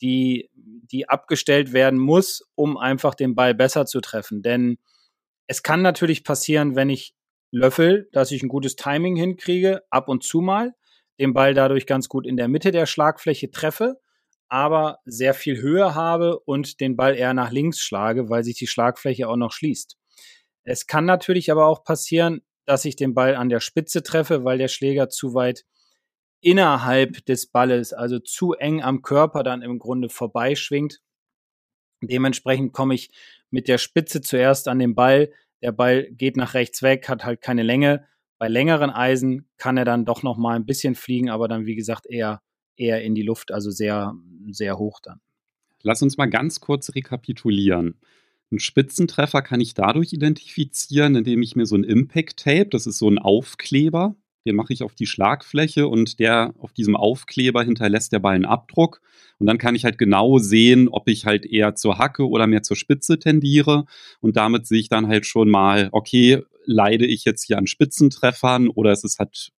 die, 0.00 0.50
die 0.54 1.08
abgestellt 1.08 1.72
werden 1.72 1.98
muss, 1.98 2.42
um 2.54 2.76
einfach 2.76 3.14
den 3.14 3.34
Ball 3.34 3.54
besser 3.54 3.86
zu 3.86 4.00
treffen. 4.00 4.42
Denn 4.42 4.78
es 5.46 5.62
kann 5.62 5.82
natürlich 5.82 6.24
passieren, 6.24 6.76
wenn 6.76 6.90
ich 6.90 7.14
löffel, 7.50 8.08
dass 8.12 8.30
ich 8.30 8.42
ein 8.42 8.48
gutes 8.48 8.76
Timing 8.76 9.16
hinkriege, 9.16 9.82
ab 9.90 10.08
und 10.08 10.24
zu 10.24 10.40
mal, 10.40 10.74
den 11.20 11.34
Ball 11.34 11.54
dadurch 11.54 11.86
ganz 11.86 12.08
gut 12.08 12.26
in 12.26 12.36
der 12.36 12.48
Mitte 12.48 12.70
der 12.70 12.86
Schlagfläche 12.86 13.50
treffe 13.50 14.00
aber 14.48 14.98
sehr 15.04 15.34
viel 15.34 15.60
Höhe 15.60 15.94
habe 15.94 16.38
und 16.40 16.80
den 16.80 16.96
Ball 16.96 17.16
eher 17.16 17.34
nach 17.34 17.50
links 17.50 17.80
schlage, 17.80 18.28
weil 18.28 18.44
sich 18.44 18.56
die 18.56 18.66
Schlagfläche 18.66 19.28
auch 19.28 19.36
noch 19.36 19.52
schließt. 19.52 19.96
Es 20.64 20.86
kann 20.86 21.04
natürlich 21.04 21.50
aber 21.50 21.66
auch 21.66 21.84
passieren, 21.84 22.42
dass 22.66 22.84
ich 22.84 22.96
den 22.96 23.14
Ball 23.14 23.36
an 23.36 23.48
der 23.48 23.60
Spitze 23.60 24.02
treffe, 24.02 24.44
weil 24.44 24.58
der 24.58 24.68
Schläger 24.68 25.08
zu 25.08 25.34
weit 25.34 25.64
innerhalb 26.40 27.24
des 27.26 27.46
Balles, 27.50 27.92
also 27.92 28.18
zu 28.18 28.52
eng 28.52 28.82
am 28.82 29.02
Körper 29.02 29.42
dann 29.42 29.62
im 29.62 29.78
Grunde 29.78 30.08
vorbeischwingt. 30.08 31.00
Dementsprechend 32.02 32.72
komme 32.72 32.94
ich 32.94 33.10
mit 33.50 33.68
der 33.68 33.78
Spitze 33.78 34.20
zuerst 34.20 34.68
an 34.68 34.78
den 34.78 34.94
Ball. 34.94 35.32
Der 35.62 35.72
Ball 35.72 36.10
geht 36.10 36.36
nach 36.36 36.54
rechts 36.54 36.82
weg, 36.82 37.08
hat 37.08 37.24
halt 37.24 37.40
keine 37.40 37.62
Länge. 37.62 38.06
Bei 38.38 38.48
längeren 38.48 38.90
Eisen 38.90 39.48
kann 39.56 39.76
er 39.76 39.84
dann 39.84 40.04
doch 40.04 40.22
noch 40.22 40.36
mal 40.36 40.56
ein 40.56 40.66
bisschen 40.66 40.94
fliegen, 40.94 41.30
aber 41.30 41.48
dann 41.48 41.66
wie 41.66 41.76
gesagt 41.76 42.06
eher 42.08 42.42
eher 42.76 43.02
in 43.02 43.14
die 43.14 43.22
Luft, 43.22 43.52
also 43.52 43.70
sehr, 43.70 44.14
sehr 44.50 44.78
hoch 44.78 45.00
dann. 45.00 45.20
Lass 45.82 46.02
uns 46.02 46.16
mal 46.16 46.26
ganz 46.26 46.60
kurz 46.60 46.94
rekapitulieren. 46.94 47.98
Einen 48.50 48.60
Spitzentreffer 48.60 49.42
kann 49.42 49.60
ich 49.60 49.74
dadurch 49.74 50.12
identifizieren, 50.12 51.16
indem 51.16 51.42
ich 51.42 51.56
mir 51.56 51.66
so 51.66 51.76
ein 51.76 51.84
Impact 51.84 52.38
Tape, 52.38 52.68
das 52.70 52.86
ist 52.86 52.98
so 52.98 53.08
ein 53.08 53.18
Aufkleber, 53.18 54.16
den 54.46 54.56
mache 54.56 54.72
ich 54.72 54.82
auf 54.82 54.94
die 54.94 55.06
Schlagfläche 55.06 55.88
und 55.88 56.18
der 56.18 56.54
auf 56.58 56.72
diesem 56.72 56.96
Aufkleber 56.96 57.62
hinterlässt 57.62 58.12
der 58.12 58.18
Ball 58.18 58.34
einen 58.34 58.44
Abdruck. 58.44 59.00
Und 59.38 59.46
dann 59.46 59.58
kann 59.58 59.74
ich 59.74 59.84
halt 59.84 59.98
genau 59.98 60.38
sehen, 60.38 60.88
ob 60.88 61.08
ich 61.08 61.24
halt 61.24 61.46
eher 61.46 61.74
zur 61.74 61.98
Hacke 61.98 62.28
oder 62.28 62.46
mehr 62.46 62.62
zur 62.62 62.76
Spitze 62.76 63.18
tendiere. 63.18 63.86
Und 64.20 64.36
damit 64.36 64.66
sehe 64.66 64.80
ich 64.80 64.88
dann 64.88 65.08
halt 65.08 65.26
schon 65.26 65.48
mal, 65.48 65.88
okay, 65.92 66.42
leide 66.66 67.06
ich 67.06 67.24
jetzt 67.24 67.44
hier 67.44 67.58
an 67.58 67.66
Spitzentreffern 67.66 68.68
oder 68.68 68.92
ist 68.92 69.04
es 69.04 69.18
halt, 69.18 69.52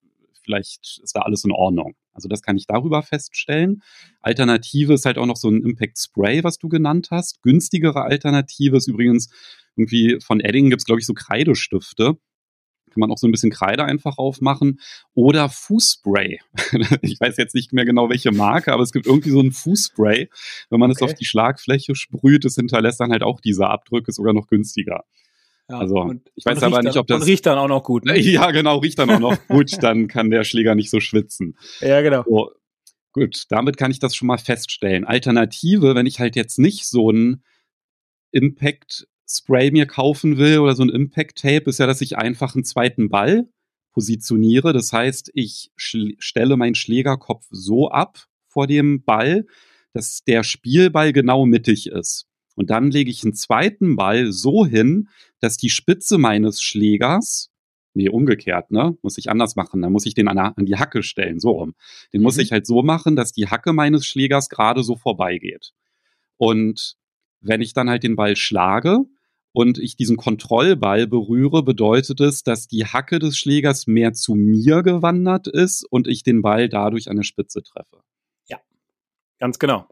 vielleicht 0.47 1.00
ist 1.03 1.15
da 1.15 1.21
alles 1.21 1.45
in 1.45 1.53
Ordnung. 1.53 1.95
Also 2.15 2.29
das 2.29 2.41
kann 2.41 2.57
ich 2.57 2.67
darüber 2.67 3.03
feststellen. 3.03 3.83
Alternative 4.23 4.95
ist 4.95 5.05
halt 5.05 5.19
auch 5.19 5.26
noch 5.26 5.37
so 5.37 5.50
ein 5.50 5.62
Impact 5.62 5.99
Spray, 5.99 6.43
was 6.45 6.57
du 6.57 6.69
genannt 6.69 7.09
hast. 7.11 7.43
Günstigere 7.43 8.03
Alternative 8.03 8.76
ist 8.76 8.87
übrigens 8.87 9.29
irgendwie 9.76 10.19
von 10.25 10.41
Edding 10.41 10.71
gibt 10.71 10.81
es, 10.81 10.87
glaube 10.87 11.00
ich, 11.00 11.07
so 11.07 11.12
Kreidestifte. 11.12 12.17
Kann 12.91 13.00
man 13.00 13.11
auch 13.11 13.19
so 13.19 13.26
ein 13.29 13.33
bisschen 13.33 13.50
Kreide 13.50 13.85
einfach 13.85 14.17
aufmachen. 14.17 14.81
Oder 15.12 15.50
Fußspray. 15.50 16.41
ich 17.03 17.21
weiß 17.21 17.37
jetzt 17.37 17.55
nicht 17.55 17.75
mehr 17.75 17.85
genau, 17.85 18.09
welche 18.09 18.33
Marke, 18.33 18.73
aber 18.73 18.83
es 18.83 18.93
gibt 18.93 19.07
irgendwie 19.07 19.31
so 19.31 19.41
ein 19.41 19.53
Fußspray. 19.53 20.31
Wenn 20.71 20.81
man 20.81 20.91
es 20.91 21.03
okay. 21.03 21.11
auf 21.11 21.15
die 21.15 21.26
Schlagfläche 21.26 21.95
sprüht, 21.95 22.47
das 22.47 22.55
hinterlässt 22.55 23.00
dann 23.00 23.11
halt 23.11 23.23
auch 23.23 23.41
diese 23.41 23.67
Abdrücke, 23.67 24.12
sogar 24.12 24.33
noch 24.33 24.47
günstiger. 24.47 25.05
Ja, 25.68 25.78
also 25.78 25.96
und, 25.96 26.30
ich 26.37 26.44
weiß 26.44 26.62
aber 26.62 26.82
nicht, 26.82 26.96
ob 26.96 27.06
das. 27.06 27.23
Und 27.23 27.26
riecht 27.26 27.44
dann 27.46 27.58
auch 27.58 27.68
noch 27.68 27.82
gut. 27.82 28.04
Ne? 28.04 28.18
Ja, 28.20 28.50
genau, 28.50 28.78
riecht 28.78 28.99
dann 28.99 29.11
auch 29.11 29.18
noch 29.18 29.37
gut. 29.49 29.82
Dann 29.82 30.06
kann 30.08 30.30
der 30.30 30.44
Schläger 30.44 30.75
nicht 30.75 30.90
so 30.90 31.00
schwitzen. 31.00 31.56
Ja, 31.80 32.02
genau. 32.02 32.25
So, 32.25 32.50
gut, 33.12 33.44
damit 33.49 33.76
kann 33.76 33.90
ich 33.90 33.99
das 33.99 34.14
schon 34.14 34.28
mal 34.28 34.38
feststellen. 34.38 35.04
Alternative, 35.04 35.94
wenn 35.94 36.06
ich 36.06 36.20
halt 36.20 36.37
jetzt 36.37 36.58
nicht 36.58 36.87
so 36.87 37.11
ein 37.11 37.42
Impact 38.30 39.08
Spray 39.28 39.73
mir 39.73 39.87
kaufen 39.87 40.38
will 40.38 40.61
oder 40.61 40.76
so 40.76 40.85
ein 40.85 40.88
Impact 40.88 41.38
Tape, 41.38 41.64
ist 41.68 41.78
ja, 41.78 41.87
dass 41.87 42.00
ich 42.00 42.16
einfach 42.16 42.54
einen 42.54 42.64
zweiten 42.64 43.08
Ball 43.08 43.49
positioniere. 43.92 44.73
Das 44.73 44.92
heißt, 44.92 45.32
ich 45.35 45.73
stelle 45.76 46.56
meinen 46.56 46.76
Schlägerkopf 46.76 47.46
so 47.50 47.88
ab 47.90 48.26
vor 48.46 48.68
dem 48.68 49.02
Ball, 49.02 49.46
dass 49.92 50.23
der 50.23 50.44
Spielball 50.44 51.12
genau 51.12 51.44
mittig 51.44 51.88
ist. 51.88 52.28
Und 52.56 52.70
dann 52.70 52.90
lege 52.90 53.10
ich 53.10 53.22
einen 53.22 53.34
zweiten 53.34 53.96
Ball 53.96 54.32
so 54.32 54.66
hin, 54.66 55.08
dass 55.40 55.58
die 55.58 55.70
Spitze 55.70 56.18
meines 56.18 56.62
Schlägers, 56.62 57.52
nee, 57.94 58.08
umgekehrt, 58.08 58.70
ne, 58.70 58.96
muss 59.02 59.18
ich 59.18 59.30
anders 59.30 59.56
machen, 59.56 59.82
dann 59.82 59.92
muss 59.92 60.06
ich 60.06 60.14
den 60.14 60.26
an, 60.26 60.38
an 60.38 60.64
die 60.64 60.76
Hacke 60.76 61.02
stellen, 61.02 61.38
so 61.38 61.50
rum. 61.50 61.75
Den 62.12 62.20
mhm. 62.20 62.25
muss 62.25 62.38
ich 62.38 62.52
halt 62.52 62.66
so 62.66 62.82
machen, 62.82 63.14
dass 63.14 63.32
die 63.32 63.48
Hacke 63.48 63.72
meines 63.72 64.06
Schlägers 64.06 64.48
gerade 64.48 64.82
so 64.82 64.96
vorbeigeht. 64.96 65.72
Und 66.38 66.96
wenn 67.40 67.60
ich 67.60 67.75
dann 67.75 67.90
halt 67.90 68.02
den 68.02 68.16
Ball 68.16 68.36
schlage 68.36 69.00
und 69.52 69.78
ich 69.78 69.96
diesen 69.96 70.16
Kontrollball 70.16 71.06
berühre, 71.06 71.62
bedeutet 71.62 72.20
es, 72.20 72.42
dass 72.42 72.68
die 72.68 72.86
Hacke 72.86 73.18
des 73.18 73.36
Schlägers 73.36 73.86
mehr 73.86 74.14
zu 74.14 74.34
mir 74.34 74.82
gewandert 74.82 75.46
ist 75.46 75.84
und 75.84 76.08
ich 76.08 76.22
den 76.22 76.40
Ball 76.40 76.70
dadurch 76.70 77.10
an 77.10 77.16
der 77.16 77.22
Spitze 77.22 77.62
treffe. 77.62 78.00
Ja, 78.48 78.58
ganz 79.38 79.58
genau 79.58 79.86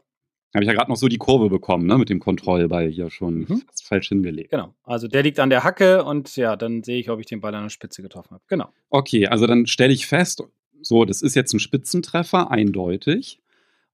habe 0.55 0.63
ich 0.63 0.67
ja 0.67 0.73
gerade 0.73 0.89
noch 0.89 0.97
so 0.97 1.07
die 1.07 1.17
Kurve 1.17 1.49
bekommen, 1.49 1.85
ne, 1.85 1.97
mit 1.97 2.09
dem 2.09 2.19
Kontrollball 2.19 2.89
hier 2.89 3.09
schon 3.09 3.45
mhm. 3.47 3.63
falsch 3.83 4.09
hingelegt. 4.09 4.51
Genau. 4.51 4.73
Also 4.83 5.07
der 5.07 5.23
liegt 5.23 5.39
an 5.39 5.49
der 5.49 5.63
Hacke 5.63 6.03
und 6.03 6.35
ja, 6.35 6.55
dann 6.55 6.83
sehe 6.83 6.99
ich, 6.99 7.09
ob 7.09 7.19
ich 7.19 7.25
den 7.25 7.41
Ball 7.41 7.53
an 7.53 7.63
der 7.63 7.69
Spitze 7.69 8.01
getroffen 8.01 8.31
habe. 8.31 8.43
Genau. 8.47 8.69
Okay, 8.89 9.27
also 9.27 9.47
dann 9.47 9.67
stelle 9.67 9.93
ich 9.93 10.07
fest, 10.07 10.43
so, 10.81 11.05
das 11.05 11.21
ist 11.21 11.35
jetzt 11.35 11.53
ein 11.53 11.59
Spitzentreffer, 11.59 12.51
eindeutig. 12.51 13.39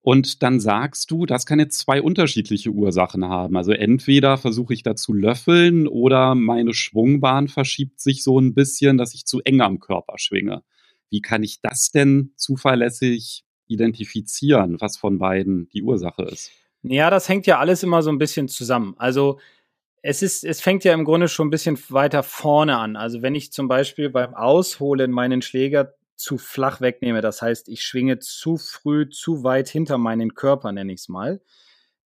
Und 0.03 0.41
dann 0.41 0.59
sagst 0.59 1.11
du, 1.11 1.27
das 1.27 1.45
kann 1.45 1.59
jetzt 1.59 1.77
zwei 1.77 2.01
unterschiedliche 2.01 2.71
Ursachen 2.71 3.25
haben. 3.25 3.55
Also 3.55 3.71
entweder 3.71 4.37
versuche 4.37 4.73
ich 4.73 4.81
da 4.81 4.95
zu 4.95 5.13
löffeln 5.13 5.87
oder 5.87 6.33
meine 6.33 6.73
Schwungbahn 6.73 7.47
verschiebt 7.47 8.01
sich 8.01 8.23
so 8.23 8.39
ein 8.39 8.55
bisschen, 8.55 8.97
dass 8.97 9.13
ich 9.13 9.25
zu 9.25 9.41
eng 9.41 9.61
am 9.61 9.79
Körper 9.79 10.15
schwinge. 10.17 10.63
Wie 11.11 11.21
kann 11.21 11.43
ich 11.43 11.61
das 11.61 11.91
denn 11.91 12.31
zuverlässig 12.35 13.43
identifizieren, 13.71 14.79
was 14.79 14.97
von 14.97 15.19
beiden 15.19 15.69
die 15.69 15.83
Ursache 15.83 16.23
ist? 16.23 16.51
Ja, 16.83 17.09
das 17.09 17.29
hängt 17.29 17.45
ja 17.45 17.59
alles 17.59 17.83
immer 17.83 18.01
so 18.01 18.09
ein 18.09 18.17
bisschen 18.17 18.47
zusammen. 18.47 18.95
Also 18.97 19.39
es 20.01 20.23
ist, 20.23 20.43
es 20.43 20.61
fängt 20.61 20.83
ja 20.83 20.93
im 20.93 21.05
Grunde 21.05 21.27
schon 21.27 21.47
ein 21.47 21.51
bisschen 21.51 21.77
weiter 21.89 22.23
vorne 22.23 22.77
an. 22.77 22.95
Also 22.95 23.21
wenn 23.21 23.35
ich 23.35 23.51
zum 23.51 23.67
Beispiel 23.67 24.09
beim 24.09 24.33
Ausholen 24.33 25.11
meinen 25.11 25.41
Schläger 25.41 25.93
zu 26.15 26.37
flach 26.37 26.81
wegnehme, 26.81 27.21
das 27.21 27.41
heißt, 27.41 27.69
ich 27.69 27.83
schwinge 27.83 28.19
zu 28.19 28.57
früh, 28.57 29.09
zu 29.09 29.43
weit 29.43 29.69
hinter 29.69 29.97
meinen 29.97 30.33
Körper, 30.33 30.71
nenne 30.71 30.93
ich 30.93 31.01
es 31.01 31.09
mal, 31.09 31.41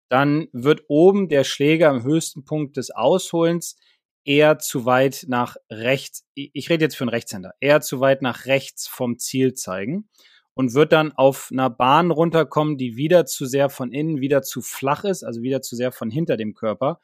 dann 0.09 0.47
wird 0.51 0.83
oben 0.87 1.29
der 1.29 1.43
Schläger 1.43 1.89
am 1.89 2.03
höchsten 2.03 2.43
Punkt 2.43 2.77
des 2.77 2.91
Ausholens 2.91 3.77
eher 4.25 4.57
zu 4.59 4.85
weit 4.85 5.25
nach 5.27 5.55
rechts, 5.69 6.25
ich 6.33 6.69
rede 6.69 6.83
jetzt 6.83 6.95
für 6.95 7.03
einen 7.03 7.09
Rechtshänder, 7.09 7.53
eher 7.59 7.81
zu 7.81 7.99
weit 7.99 8.21
nach 8.21 8.45
rechts 8.45 8.87
vom 8.87 9.19
Ziel 9.19 9.53
zeigen. 9.53 10.09
Und 10.55 10.73
wird 10.73 10.93
dann 10.93 11.11
auf 11.11 11.49
einer 11.51 11.69
Bahn 11.69 12.09
runterkommen, 12.09 12.77
die 12.77 12.95
wieder 12.95 13.25
zu 13.25 13.45
sehr 13.45 13.69
von 13.69 13.91
innen, 13.91 14.21
wieder 14.21 14.41
zu 14.41 14.61
flach 14.61 15.03
ist, 15.03 15.23
also 15.23 15.41
wieder 15.41 15.61
zu 15.61 15.75
sehr 15.75 15.91
von 15.91 16.09
hinter 16.09 16.37
dem 16.37 16.55
Körper. 16.55 16.99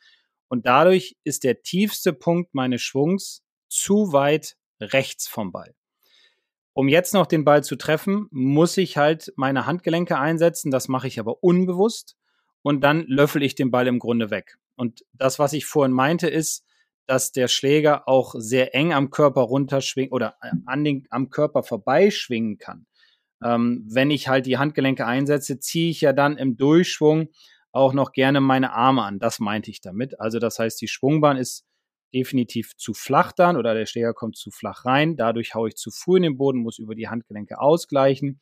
Und 0.48 0.66
dadurch 0.66 1.18
ist 1.24 1.44
der 1.44 1.62
tiefste 1.62 2.14
Punkt 2.14 2.54
meines 2.56 2.82
Schwungs 2.82 3.44
zu 3.70 4.14
weit 4.14 4.58
rechts 4.80 5.28
vom 5.28 5.52
Ball. 5.52 5.76
Um 6.74 6.88
jetzt 6.88 7.14
noch 7.14 7.28
den 7.28 7.44
Ball 7.44 7.64
zu 7.64 7.76
treffen, 7.76 8.28
muss 8.32 8.78
ich 8.78 8.96
halt 8.98 9.34
meine 9.36 9.66
Handgelenke 9.66 10.18
einsetzen. 10.18 10.72
Das 10.72 10.88
mache 10.88 11.08
ich 11.08 11.20
aber 11.20 11.44
unbewusst. 11.44 12.16
Und 12.64 12.82
dann 12.82 13.06
löffel 13.08 13.44
ich 13.44 13.56
den 13.56 13.72
Ball 13.72 13.88
im 13.88 14.00
Grunde 14.00 14.30
weg. 14.32 14.58
Und 14.76 15.04
das, 15.14 15.40
was 15.40 15.52
ich 15.52 15.66
vorhin 15.66 15.94
meinte, 15.94 16.30
ist, 16.30 16.64
dass 17.08 17.34
der 17.34 17.50
Schläger 17.50 18.08
auch 18.08 18.36
sehr 18.38 18.74
eng 18.74 18.94
am 18.94 19.10
Körper 19.10 19.42
runterschwingen 19.42 20.12
oder 20.12 20.38
äh, 20.42 20.52
an 20.66 20.84
den, 20.84 21.08
am 21.10 21.30
Körper 21.30 21.64
vorbeischwingen 21.64 22.58
kann. 22.58 22.86
Ähm, 23.44 23.86
wenn 23.90 24.12
ich 24.12 24.28
halt 24.28 24.46
die 24.46 24.58
Handgelenke 24.58 25.06
einsetze, 25.06 25.60
ziehe 25.60 25.90
ich 25.90 26.02
ja 26.02 26.14
dann 26.14 26.38
im 26.38 26.58
Durchschwung 26.58 27.30
auch 27.72 27.94
noch 27.94 28.12
gerne 28.12 28.42
meine 28.42 28.74
Arme 28.74 29.04
an. 29.04 29.20
Das 29.20 29.40
meinte 29.40 29.72
ich 29.72 29.82
damit. 29.82 30.20
Also 30.20 30.40
das 30.40 30.60
heißt, 30.60 30.80
die 30.82 30.88
Schwungbahn 30.88 31.38
ist 31.38 31.66
definitiv 32.14 32.76
zu 32.76 32.94
flach 32.94 33.32
dann 33.32 33.56
oder 33.58 33.74
der 33.74 33.86
Schläger 33.86 34.14
kommt 34.14 34.36
zu 34.38 34.52
flach 34.52 34.86
rein. 34.86 35.16
Dadurch 35.16 35.56
haue 35.56 35.70
ich 35.70 35.76
zu 35.76 35.92
früh 35.92 36.18
in 36.18 36.24
den 36.24 36.38
Boden, 36.38 36.60
muss 36.60 36.78
über 36.78 36.96
die 36.96 37.08
Handgelenke 37.08 37.60
ausgleichen. 37.60 38.40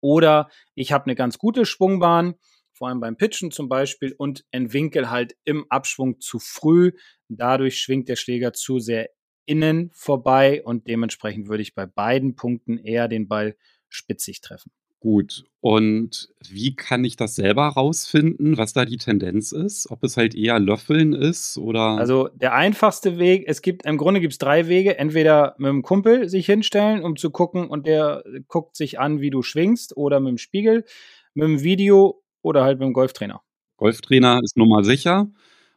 Oder 0.00 0.48
ich 0.74 0.92
habe 0.92 1.06
eine 1.06 1.14
ganz 1.14 1.38
gute 1.38 1.66
Schwungbahn, 1.66 2.34
vor 2.72 2.88
allem 2.88 3.00
beim 3.00 3.16
Pitchen 3.16 3.50
zum 3.50 3.68
Beispiel, 3.68 4.14
und 4.16 4.44
entwinkel 4.50 5.10
halt 5.10 5.36
im 5.44 5.66
Abschwung 5.68 6.20
zu 6.20 6.38
früh. 6.38 6.92
Dadurch 7.28 7.78
schwingt 7.80 8.08
der 8.08 8.16
Schläger 8.16 8.52
zu 8.52 8.78
sehr 8.78 9.10
innen 9.46 9.90
vorbei 9.92 10.62
und 10.62 10.86
dementsprechend 10.86 11.48
würde 11.48 11.62
ich 11.62 11.74
bei 11.74 11.86
beiden 11.86 12.36
Punkten 12.36 12.78
eher 12.78 13.08
den 13.08 13.28
Ball 13.28 13.56
spitzig 13.88 14.40
treffen. 14.40 14.70
Gut. 15.00 15.44
Und 15.60 16.28
wie 16.46 16.74
kann 16.76 17.04
ich 17.04 17.16
das 17.16 17.34
selber 17.34 17.68
rausfinden, 17.68 18.58
was 18.58 18.74
da 18.74 18.84
die 18.84 18.98
Tendenz 18.98 19.52
ist? 19.52 19.90
Ob 19.90 20.04
es 20.04 20.18
halt 20.18 20.34
eher 20.34 20.58
Löffeln 20.58 21.14
ist 21.14 21.56
oder. 21.56 21.96
Also 21.98 22.28
der 22.34 22.54
einfachste 22.54 23.18
Weg, 23.18 23.44
es 23.46 23.62
gibt, 23.62 23.86
im 23.86 23.96
Grunde 23.96 24.20
gibt 24.20 24.34
es 24.34 24.38
drei 24.38 24.68
Wege. 24.68 24.98
Entweder 24.98 25.54
mit 25.56 25.70
dem 25.70 25.82
Kumpel 25.82 26.28
sich 26.28 26.44
hinstellen, 26.44 27.02
um 27.02 27.16
zu 27.16 27.30
gucken 27.30 27.66
und 27.66 27.86
der 27.86 28.22
guckt 28.48 28.76
sich 28.76 29.00
an, 29.00 29.22
wie 29.22 29.30
du 29.30 29.42
schwingst, 29.42 29.96
oder 29.96 30.20
mit 30.20 30.32
dem 30.32 30.38
Spiegel, 30.38 30.84
mit 31.32 31.48
dem 31.48 31.62
Video 31.62 32.22
oder 32.42 32.62
halt 32.64 32.78
mit 32.78 32.86
dem 32.86 32.92
Golftrainer. 32.92 33.40
Golftrainer 33.78 34.40
ist 34.44 34.58
nun 34.58 34.68
mal 34.68 34.84
sicher. 34.84 35.30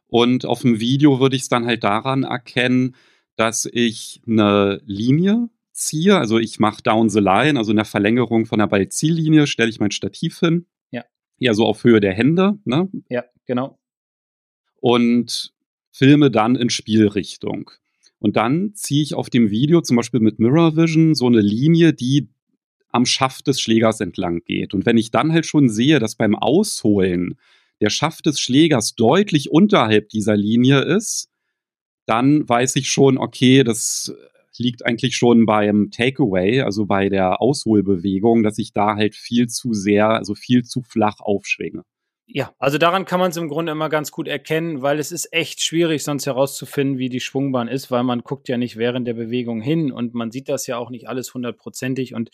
Und 0.08 0.46
auf 0.46 0.62
dem 0.62 0.82
Video 0.82 1.22
würde 1.22 1.38
ich 1.38 1.44
es 1.44 1.50
dann 1.50 1.66
halt 1.66 1.86
daran 1.86 2.24
erkennen, 2.24 2.96
dass 3.36 3.68
ich 3.72 4.22
eine 4.28 4.82
Linie 4.86 5.50
ziehe, 5.72 6.18
also 6.18 6.38
ich 6.40 6.60
mache 6.60 6.84
down 6.84 7.10
the 7.10 7.20
line, 7.20 7.58
also 7.58 7.72
in 7.72 7.78
der 7.78 7.86
Verlängerung 7.86 8.46
von 8.46 8.60
der 8.60 8.68
Ballziellinie 8.68 9.48
stelle 9.48 9.70
ich 9.70 9.80
mein 9.80 9.92
Stativ 9.92 10.40
hin. 10.40 10.68
Ja. 10.92 11.04
Ja, 11.40 11.54
so 11.54 11.66
auf 11.66 11.84
Höhe 11.84 12.00
der 12.00 12.14
Hände, 12.14 12.60
ne? 12.64 12.90
Ja, 13.10 13.24
genau. 13.46 13.80
Und 14.80 15.54
filme 15.92 16.30
dann 16.30 16.56
in 16.56 16.70
Spielrichtung. 16.70 17.72
Und 18.20 18.38
dann 18.38 18.74
ziehe 18.74 19.04
ich 19.04 19.16
auf 19.16 19.30
dem 19.30 19.50
Video 19.50 19.82
zum 19.82 19.98
Beispiel 19.98 20.20
mit 20.20 20.40
Mirror 20.40 20.78
Vision 20.78 21.16
so 21.16 21.28
eine 21.28 21.42
Linie, 21.42 21.94
die 21.94 22.30
am 22.90 23.06
Schaft 23.06 23.48
des 23.48 23.60
Schlägers 23.60 24.00
entlang 24.00 24.44
geht. 24.46 24.74
Und 24.74 24.86
wenn 24.86 24.98
ich 24.98 25.12
dann 25.12 25.34
halt 25.34 25.46
schon 25.46 25.68
sehe, 25.68 26.00
dass 26.00 26.16
beim 26.16 26.36
Ausholen 26.36 27.38
der 27.82 27.90
Schaft 27.90 28.28
des 28.28 28.40
Schlägers 28.40 28.96
deutlich 28.96 29.52
unterhalb 29.52 30.10
dieser 30.10 30.38
Linie 30.38 30.82
ist, 30.82 31.30
dann 32.06 32.48
weiß 32.48 32.76
ich 32.76 32.90
schon, 32.90 33.18
okay, 33.18 33.64
das 33.64 34.14
liegt 34.58 34.86
eigentlich 34.86 35.16
schon 35.16 35.46
beim 35.46 35.90
Takeaway, 35.92 36.62
also 36.62 36.86
bei 36.86 37.10
der 37.10 37.42
Ausholbewegung, 37.42 38.44
dass 38.44 38.58
ich 38.58 38.74
da 38.74 38.96
halt 38.96 39.16
viel 39.16 39.48
zu 39.48 39.74
sehr, 39.74 40.10
also 40.10 40.36
viel 40.36 40.64
zu 40.64 40.82
flach 40.82 41.20
aufschwinge. 41.20 41.84
Ja, 42.26 42.54
also 42.58 42.78
daran 42.78 43.06
kann 43.06 43.20
man 43.20 43.32
es 43.32 43.38
im 43.38 43.50
Grunde 43.50 43.74
immer 43.74 43.90
ganz 43.90 44.12
gut 44.12 44.28
erkennen, 44.28 44.82
weil 44.82 45.00
es 45.00 45.12
ist 45.12 45.34
echt 45.34 45.62
schwierig, 45.62 46.04
sonst 46.04 46.26
herauszufinden, 46.26 46.98
wie 46.98 47.10
die 47.10 47.20
Schwungbahn 47.20 47.68
ist, 47.68 47.92
weil 47.92 48.04
man 48.04 48.22
guckt 48.22 48.48
ja 48.48 48.58
nicht 48.58 48.78
während 48.78 49.08
der 49.08 49.14
Bewegung 49.14 49.62
hin 49.62 49.92
und 49.92 50.14
man 50.14 50.32
sieht 50.32 50.48
das 50.48 50.66
ja 50.66 50.78
auch 50.78 50.90
nicht 50.90 51.08
alles 51.08 51.34
hundertprozentig 51.34 52.14
und 52.14 52.30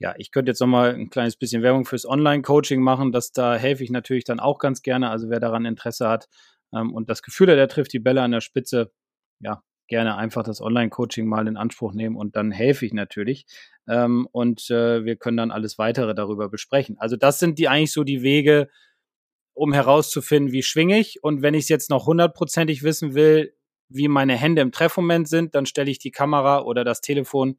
ja, 0.00 0.14
ich 0.16 0.30
könnte 0.30 0.50
jetzt 0.50 0.60
nochmal 0.60 0.94
ein 0.94 1.10
kleines 1.10 1.36
bisschen 1.36 1.62
Werbung 1.62 1.84
fürs 1.84 2.06
Online-Coaching 2.06 2.80
machen, 2.80 3.10
das 3.10 3.32
da 3.32 3.56
helfe 3.56 3.82
ich 3.82 3.90
natürlich 3.90 4.24
dann 4.24 4.38
auch 4.38 4.58
ganz 4.58 4.82
gerne. 4.82 5.10
Also 5.10 5.28
wer 5.28 5.40
daran 5.40 5.64
Interesse 5.64 6.08
hat 6.08 6.28
ähm, 6.74 6.92
und 6.94 7.10
das 7.10 7.22
Gefühl 7.22 7.50
hat, 7.50 7.58
er 7.58 7.68
trifft 7.68 7.92
die 7.92 7.98
Bälle 7.98 8.22
an 8.22 8.32
der 8.32 8.40
Spitze, 8.40 8.92
ja, 9.40 9.62
gerne 9.88 10.16
einfach 10.16 10.42
das 10.42 10.60
Online-Coaching 10.60 11.26
mal 11.26 11.48
in 11.48 11.56
Anspruch 11.56 11.94
nehmen 11.94 12.16
und 12.16 12.36
dann 12.36 12.50
helfe 12.50 12.86
ich 12.86 12.92
natürlich. 12.92 13.46
Ähm, 13.88 14.28
und 14.30 14.70
äh, 14.70 15.04
wir 15.04 15.16
können 15.16 15.38
dann 15.38 15.50
alles 15.50 15.78
weitere 15.78 16.14
darüber 16.14 16.48
besprechen. 16.48 16.96
Also 16.98 17.16
das 17.16 17.38
sind 17.38 17.58
die 17.58 17.68
eigentlich 17.68 17.92
so 17.92 18.04
die 18.04 18.22
Wege, 18.22 18.68
um 19.54 19.72
herauszufinden, 19.72 20.52
wie 20.52 20.62
schwinge 20.62 20.98
ich. 20.98 21.22
Und 21.22 21.42
wenn 21.42 21.54
ich 21.54 21.64
es 21.64 21.68
jetzt 21.68 21.90
noch 21.90 22.06
hundertprozentig 22.06 22.82
wissen 22.82 23.14
will, 23.14 23.54
wie 23.88 24.08
meine 24.08 24.36
Hände 24.36 24.62
im 24.62 24.72
Treffmoment 24.72 25.26
sind, 25.28 25.54
dann 25.54 25.66
stelle 25.66 25.90
ich 25.90 25.98
die 25.98 26.10
Kamera 26.10 26.62
oder 26.62 26.84
das 26.84 27.00
Telefon 27.00 27.58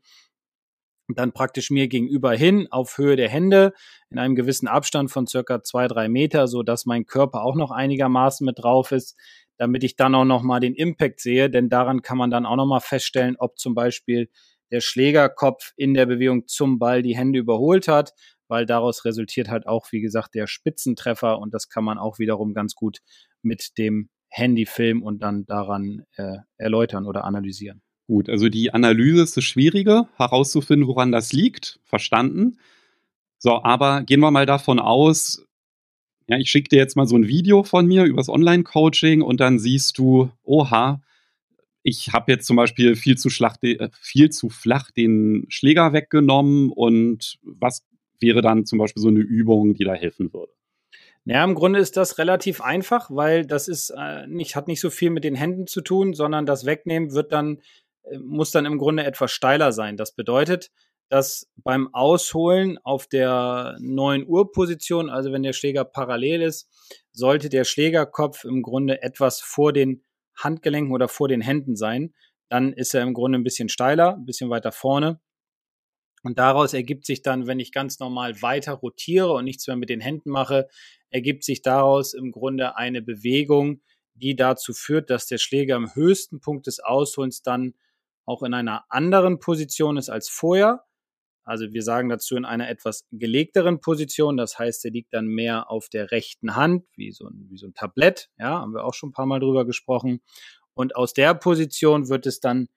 dann 1.17 1.32
praktisch 1.32 1.72
mir 1.72 1.88
gegenüber 1.88 2.34
hin 2.34 2.67
auf 2.72 2.98
Höhe 2.98 3.15
der 3.15 3.30
Hände 3.30 3.74
in 4.10 4.19
einem 4.19 4.36
gewissen 4.36 4.67
Abstand 4.67 5.12
von 5.12 5.28
circa 5.28 5.63
zwei, 5.63 5.88
drei 5.88 6.10
Meter, 6.10 6.48
so 6.48 6.63
dass 6.63 6.86
mein 6.86 7.06
Körper 7.06 7.43
auch 7.43 7.56
noch 7.56 7.72
einigermaßen 7.72 8.45
mit 8.45 8.60
drauf 8.60 8.91
ist 8.91 9.17
damit 9.60 9.84
ich 9.84 9.98
dann 9.98 10.15
auch 10.15 10.26
nochmal 10.26 10.62
den 10.62 10.74
Impact 10.74 11.19
sehe, 11.19 11.50
denn 11.50 11.69
daran 11.69 12.02
kann 12.02 12.17
man 12.17 12.32
dann 12.32 12.45
auch 12.45 12.56
nochmal 12.56 12.80
feststellen, 12.80 13.36
ob 13.38 13.60
zum 13.60 13.76
Beispiel 13.76 14.30
der 14.72 14.80
Schlägerkopf 14.80 15.74
in 15.76 15.93
der 15.93 16.06
Bewegung 16.06 16.48
zum 16.48 16.80
Ball 16.80 17.02
die 17.02 17.17
Hände 17.17 17.39
überholt 17.39 17.89
hat, 17.89 18.13
weil 18.48 18.65
daraus 18.65 19.04
resultiert 19.04 19.50
halt 19.50 19.67
auch, 19.67 19.91
wie 19.91 20.00
gesagt, 20.00 20.34
der 20.34 20.48
Spitzentreffer 20.48 21.39
und 21.39 21.54
das 21.54 21.67
kann 21.67 21.84
man 21.84 21.98
auch 21.98 22.19
wiederum 22.19 22.54
ganz 22.54 22.74
gut 22.74 23.00
mit 23.41 23.78
dem 23.78 24.10
Handyfilm 24.30 25.04
und 25.04 25.22
dann 25.22 25.45
daran 25.45 26.06
äh, 26.15 26.38
erläutern 26.58 27.06
oder 27.06 27.26
analysieren. 27.26 27.82
Gut, 28.10 28.28
also 28.28 28.50
die 28.50 28.74
Analyse 28.74 29.22
ist 29.22 29.38
das 29.38 29.43
Schwierige, 29.43 30.08
herauszufinden, 30.17 30.88
woran 30.88 31.12
das 31.12 31.32
liegt. 31.32 31.80
Verstanden. 31.84 32.58
So, 33.38 33.62
aber 33.62 34.02
gehen 34.02 34.19
wir 34.19 34.32
mal 34.32 34.48
davon 34.48 34.80
aus, 34.80 35.45
ja, 36.28 36.39
ich 36.39 36.50
schicke 36.50 36.69
dir 36.69 36.80
jetzt 36.80 36.95
mal 36.95 37.06
so 37.06 37.15
ein 37.15 37.28
Video 37.28 37.62
von 37.62 37.86
mir 37.86 38.06
übers 38.06 38.28
Online-Coaching 38.28 39.22
und 39.22 39.39
dann 39.39 39.60
siehst 39.60 40.00
du, 40.00 40.32
oha, 40.41 41.04
ich 41.84 42.10
habe 42.12 42.32
jetzt 42.32 42.48
zum 42.48 42.56
Beispiel 42.56 42.95
viel 42.95 43.15
zu, 43.15 43.30
äh, 43.62 43.89
viel 44.02 44.32
zu 44.32 44.50
flach 44.50 44.89
den 44.89 45.45
Schläger 45.50 45.93
weggenommen 45.93 46.72
und 46.72 47.38
was 47.43 47.86
wäre 48.19 48.41
dann 48.41 48.65
zum 48.65 48.80
Beispiel 48.80 49.04
so 49.04 49.10
eine 49.10 49.19
Übung, 49.19 49.76
die 49.76 49.84
da 49.84 49.93
helfen 49.93 50.34
würde? 50.34 50.52
Ja, 51.26 51.43
im 51.43 51.54
Grunde 51.54 51.78
ist 51.78 51.95
das 51.95 52.17
relativ 52.17 52.60
einfach, 52.60 53.12
weil 53.12 53.45
das 53.45 53.67
ist 53.67 53.91
äh, 53.95 54.26
nicht, 54.26 54.56
hat 54.56 54.67
nicht 54.67 54.80
so 54.82 54.89
viel 54.89 55.12
mit 55.12 55.24
den 55.24 55.36
Händen 55.36 55.67
zu 55.67 55.82
tun, 55.82 56.15
sondern 56.15 56.48
das 56.48 56.65
Wegnehmen 56.65 57.12
wird 57.12 57.32
dann, 57.32 57.60
muss 58.22 58.52
dann 58.52 58.65
im 58.65 58.78
Grunde 58.78 59.04
etwas 59.04 59.32
steiler 59.32 59.72
sein. 59.72 59.98
Das 59.98 60.13
bedeutet, 60.13 60.72
dass 61.10 61.50
beim 61.58 61.93
Ausholen 61.93 62.78
auf 62.84 63.08
der 63.08 63.78
9 63.80 64.28
Uhr 64.28 64.52
Position, 64.52 65.10
also 65.10 65.32
wenn 65.32 65.43
der 65.43 65.54
Schläger 65.54 65.84
parallel 65.84 66.43
ist, 66.43 66.69
sollte 67.12 67.50
der 67.50 67.63
Schlägerkopf 67.63 68.45
im 68.45 68.62
Grunde 68.62 69.02
etwas 69.02 69.41
vor 69.41 69.74
den 69.74 70.04
Handgelenken 70.36 70.93
oder 70.93 71.08
vor 71.08 71.28
den 71.28 71.41
Händen 71.41 71.76
sein. 71.76 72.13
Dann 72.48 72.74
ist 72.74 72.93
er 72.93 73.02
im 73.02 73.13
Grunde 73.13 73.39
ein 73.39 73.43
bisschen 73.43 73.69
steiler, 73.69 74.15
ein 74.15 74.26
bisschen 74.26 74.50
weiter 74.50 74.72
vorne. 74.72 75.19
Und 76.24 76.38
daraus 76.38 76.74
ergibt 76.74 77.06
sich 77.06 77.22
dann, 77.22 77.48
wenn 77.48 77.60
ich 77.60 77.72
ganz 77.72 78.00
normal 78.00 78.41
weiter 78.41 78.74
rotiere 78.74 79.32
und 79.34 79.45
nichts 79.45 79.67
mehr 79.67 79.78
mit 79.78 79.89
den 79.89 80.02
Händen 80.02 80.30
mache, 80.30 80.67
ergibt 81.10 81.43
sich 81.43 81.62
daraus 81.62 82.13
im 82.13 82.32
Grunde 82.32 82.76
eine 82.76 83.02
Bewegung, 83.02 83.82
die 84.13 84.36
dazu 84.36 84.74
führt, 84.74 85.10
dass 85.10 85.28
der 85.28 85.38
Schläger 85.38 85.76
am 85.76 85.95
höchsten 85.95 86.41
Punkt 86.41 86.67
des 86.67 86.80
Ausholens 86.80 87.41
dann 87.41 87.74
auch 88.29 88.43
in 88.43 88.53
einer 88.53 88.85
anderen 88.89 89.39
Position 89.39 89.97
ist 89.97 90.09
als 90.09 90.29
vorher 90.29 90.85
also 91.49 91.73
wir 91.73 91.81
sagen 91.81 92.09
dazu 92.09 92.35
in 92.35 92.45
einer 92.45 92.69
etwas 92.69 93.07
gelegteren 93.11 93.81
Position. 93.81 94.37
Das 94.37 94.59
heißt, 94.59 94.85
er 94.85 94.91
liegt 94.91 95.15
dann 95.15 95.25
mehr 95.25 95.71
auf 95.71 95.89
der 95.89 96.11
rechten 96.11 96.55
Hand, 96.55 96.85
wie 96.95 97.11
so 97.11 97.25
ein, 97.25 97.47
wie 97.49 97.57
so 97.57 97.65
ein 97.65 97.73
Tablett. 97.73 98.29
Ja, 98.37 98.59
haben 98.59 98.75
wir 98.75 98.85
auch 98.85 98.93
schon 98.93 99.09
ein 99.09 99.13
paar 99.13 99.25
Mal 99.25 99.39
drüber 99.39 99.65
gesprochen. 99.65 100.21
Und 100.75 100.95
aus 100.95 101.13
der 101.13 101.33
Position 101.33 102.07
wird 102.07 102.27
es 102.27 102.39
dann 102.39 102.67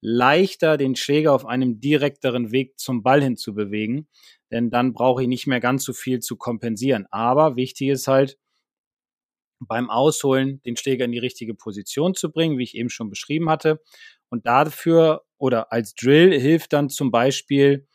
leichter, 0.00 0.76
den 0.76 0.96
Schläger 0.96 1.32
auf 1.32 1.46
einem 1.46 1.78
direkteren 1.78 2.50
Weg 2.50 2.80
zum 2.80 3.04
Ball 3.04 3.22
hin 3.22 3.36
zu 3.36 3.54
bewegen. 3.54 4.08
Denn 4.50 4.68
dann 4.68 4.94
brauche 4.94 5.22
ich 5.22 5.28
nicht 5.28 5.46
mehr 5.46 5.60
ganz 5.60 5.84
so 5.84 5.92
viel 5.92 6.18
zu 6.18 6.34
kompensieren. 6.36 7.06
Aber 7.12 7.54
wichtig 7.54 7.90
ist 7.90 8.08
halt, 8.08 8.36
beim 9.60 9.90
Ausholen 9.90 10.60
den 10.62 10.76
Schläger 10.76 11.04
in 11.04 11.12
die 11.12 11.18
richtige 11.18 11.54
Position 11.54 12.14
zu 12.14 12.32
bringen, 12.32 12.58
wie 12.58 12.64
ich 12.64 12.76
eben 12.76 12.90
schon 12.90 13.10
beschrieben 13.10 13.48
hatte. 13.48 13.80
Und 14.30 14.46
dafür 14.46 15.24
oder 15.38 15.72
als 15.72 15.94
Drill 15.94 16.38
hilft 16.38 16.72
dann 16.72 16.88
zum 16.88 17.10
Beispiel 17.10 17.86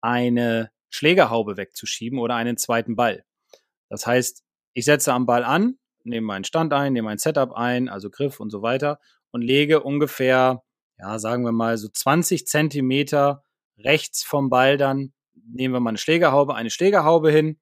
eine 0.00 0.70
Schlägerhaube 0.88 1.56
wegzuschieben 1.56 2.18
oder 2.18 2.36
einen 2.36 2.56
zweiten 2.56 2.96
Ball. 2.96 3.24
Das 3.88 4.06
heißt, 4.06 4.44
ich 4.74 4.84
setze 4.84 5.12
am 5.12 5.26
Ball 5.26 5.44
an, 5.44 5.78
nehme 6.04 6.26
meinen 6.26 6.44
Stand 6.44 6.72
ein, 6.72 6.92
nehme 6.92 7.06
mein 7.06 7.18
Setup 7.18 7.52
ein, 7.52 7.88
also 7.88 8.10
Griff 8.10 8.40
und 8.40 8.50
so 8.50 8.62
weiter 8.62 9.00
und 9.30 9.42
lege 9.42 9.82
ungefähr, 9.82 10.62
ja, 10.98 11.18
sagen 11.18 11.44
wir 11.44 11.52
mal 11.52 11.76
so 11.76 11.88
20 11.88 12.46
Zentimeter 12.46 13.44
rechts 13.78 14.22
vom 14.22 14.50
Ball 14.50 14.76
dann 14.76 15.12
nehmen 15.52 15.74
wir 15.74 15.80
mal 15.80 15.90
eine 15.90 15.98
Schlägerhaube, 15.98 16.54
eine 16.54 16.70
Schlägerhaube 16.70 17.30
hin. 17.30 17.58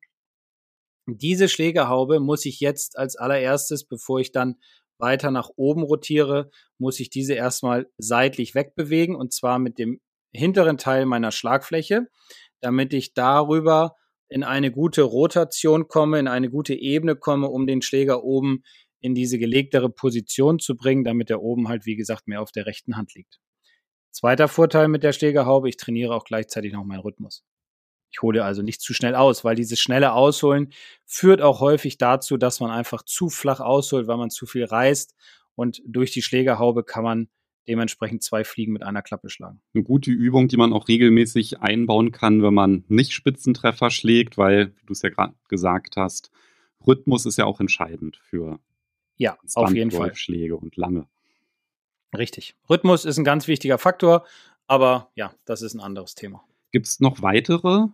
Diese 1.06 1.48
Schlägerhaube 1.48 2.20
muss 2.20 2.44
ich 2.44 2.60
jetzt 2.60 2.98
als 2.98 3.16
allererstes, 3.16 3.84
bevor 3.84 4.20
ich 4.20 4.32
dann 4.32 4.56
weiter 4.98 5.30
nach 5.30 5.50
oben 5.56 5.82
rotiere, 5.82 6.50
muss 6.78 7.00
ich 7.00 7.10
diese 7.10 7.34
erstmal 7.34 7.86
seitlich 7.98 8.54
wegbewegen 8.54 9.16
und 9.16 9.32
zwar 9.32 9.58
mit 9.58 9.78
dem 9.78 10.00
hinteren 10.32 10.78
Teil 10.78 11.06
meiner 11.06 11.32
Schlagfläche, 11.32 12.08
damit 12.60 12.92
ich 12.92 13.14
darüber 13.14 13.94
in 14.28 14.44
eine 14.44 14.70
gute 14.70 15.02
Rotation 15.02 15.88
komme, 15.88 16.18
in 16.18 16.28
eine 16.28 16.50
gute 16.50 16.74
Ebene 16.74 17.16
komme, 17.16 17.48
um 17.48 17.66
den 17.66 17.82
Schläger 17.82 18.24
oben 18.24 18.62
in 19.00 19.14
diese 19.14 19.38
gelegtere 19.38 19.88
Position 19.88 20.58
zu 20.58 20.76
bringen, 20.76 21.04
damit 21.04 21.30
er 21.30 21.40
oben 21.42 21.68
halt, 21.68 21.86
wie 21.86 21.96
gesagt, 21.96 22.26
mehr 22.26 22.42
auf 22.42 22.52
der 22.52 22.66
rechten 22.66 22.96
Hand 22.96 23.14
liegt. 23.14 23.38
Zweiter 24.10 24.48
Vorteil 24.48 24.88
mit 24.88 25.02
der 25.02 25.12
Schlägerhaube, 25.12 25.68
ich 25.68 25.76
trainiere 25.76 26.14
auch 26.14 26.24
gleichzeitig 26.24 26.72
noch 26.72 26.84
meinen 26.84 27.00
Rhythmus. 27.00 27.44
Ich 28.10 28.22
hole 28.22 28.44
also 28.44 28.62
nicht 28.62 28.80
zu 28.80 28.94
schnell 28.94 29.14
aus, 29.14 29.44
weil 29.44 29.54
dieses 29.54 29.80
schnelle 29.80 30.12
Ausholen 30.12 30.72
führt 31.04 31.42
auch 31.42 31.60
häufig 31.60 31.98
dazu, 31.98 32.36
dass 32.36 32.60
man 32.60 32.70
einfach 32.70 33.02
zu 33.02 33.28
flach 33.28 33.60
ausholt, 33.60 34.06
weil 34.06 34.16
man 34.16 34.30
zu 34.30 34.46
viel 34.46 34.64
reißt 34.64 35.14
und 35.54 35.82
durch 35.86 36.10
die 36.10 36.22
Schlägerhaube 36.22 36.84
kann 36.84 37.04
man 37.04 37.28
dementsprechend 37.68 38.22
zwei 38.22 38.44
Fliegen 38.44 38.72
mit 38.72 38.82
einer 38.82 39.02
Klappe 39.02 39.28
schlagen. 39.28 39.60
Eine 39.74 39.84
gute 39.84 40.10
Übung, 40.10 40.48
die 40.48 40.56
man 40.56 40.72
auch 40.72 40.88
regelmäßig 40.88 41.60
einbauen 41.60 42.12
kann, 42.12 42.42
wenn 42.42 42.54
man 42.54 42.84
nicht 42.88 43.12
Spitzentreffer 43.12 43.90
schlägt, 43.90 44.38
weil, 44.38 44.74
wie 44.76 44.86
du 44.86 44.92
es 44.92 45.02
ja 45.02 45.10
gerade 45.10 45.34
gesagt 45.48 45.96
hast, 45.96 46.30
Rhythmus 46.86 47.26
ist 47.26 47.36
ja 47.36 47.44
auch 47.44 47.60
entscheidend 47.60 48.18
für 48.22 48.58
ja, 49.16 49.36
auf 49.54 49.74
jeden 49.74 49.90
Fall. 49.90 50.14
Schläge 50.14 50.56
und 50.56 50.76
lange. 50.76 51.06
Richtig. 52.16 52.54
Rhythmus 52.70 53.04
ist 53.04 53.18
ein 53.18 53.24
ganz 53.24 53.48
wichtiger 53.48 53.76
Faktor, 53.76 54.24
aber 54.66 55.10
ja, 55.14 55.34
das 55.44 55.60
ist 55.60 55.74
ein 55.74 55.80
anderes 55.80 56.14
Thema. 56.14 56.44
Gibt 56.70 56.86
es 56.86 57.00
noch 57.00 57.22
weitere 57.22 57.86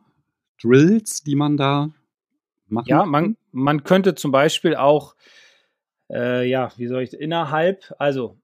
Drills, 0.63 1.23
die 1.23 1.37
man 1.37 1.57
da 1.57 1.91
machen 2.67 2.87
Ja, 2.89 3.05
man, 3.05 3.37
man 3.53 3.85
könnte 3.85 4.15
zum 4.15 4.33
Beispiel 4.33 4.77
auch, 4.77 5.15
äh, 6.11 6.49
ja, 6.49 6.73
wie 6.77 6.87
soll 6.87 7.03
ich, 7.03 7.13
innerhalb, 7.13 7.95
also 7.99 8.39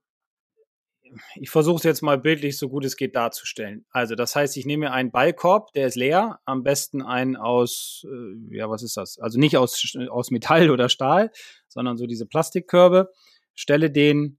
ich 1.35 1.51
versuche 1.51 1.79
es 1.79 1.83
jetzt 1.83 2.03
mal 2.03 2.19
bildlich 2.19 2.57
so 2.59 2.69
gut 2.69 2.85
es 2.85 2.97
geht 2.97 3.17
darzustellen. 3.17 3.85
Also 3.91 4.15
das 4.15 4.37
heißt, 4.37 4.57
ich 4.57 4.67
nehme 4.67 4.87
mir 4.87 4.93
einen 4.93 5.11
Ballkorb, 5.11 5.73
der 5.73 5.87
ist 5.87 5.97
leer, 5.97 6.41
am 6.45 6.63
besten 6.63 7.03
einen 7.03 7.37
aus, 7.37 8.07
äh, 8.09 8.57
ja, 8.57 8.71
was 8.71 8.83
ist 8.83 8.97
das? 8.97 9.19
Also 9.19 9.39
nicht 9.39 9.57
aus, 9.57 9.97
aus 10.09 10.31
Metall 10.31 10.71
oder 10.71 10.89
Stahl, 10.89 11.31
sondern 11.69 11.97
so 11.97 12.07
diese 12.07 12.27
Plastikkörbe, 12.27 13.11
stelle 13.55 13.91
den 13.91 14.39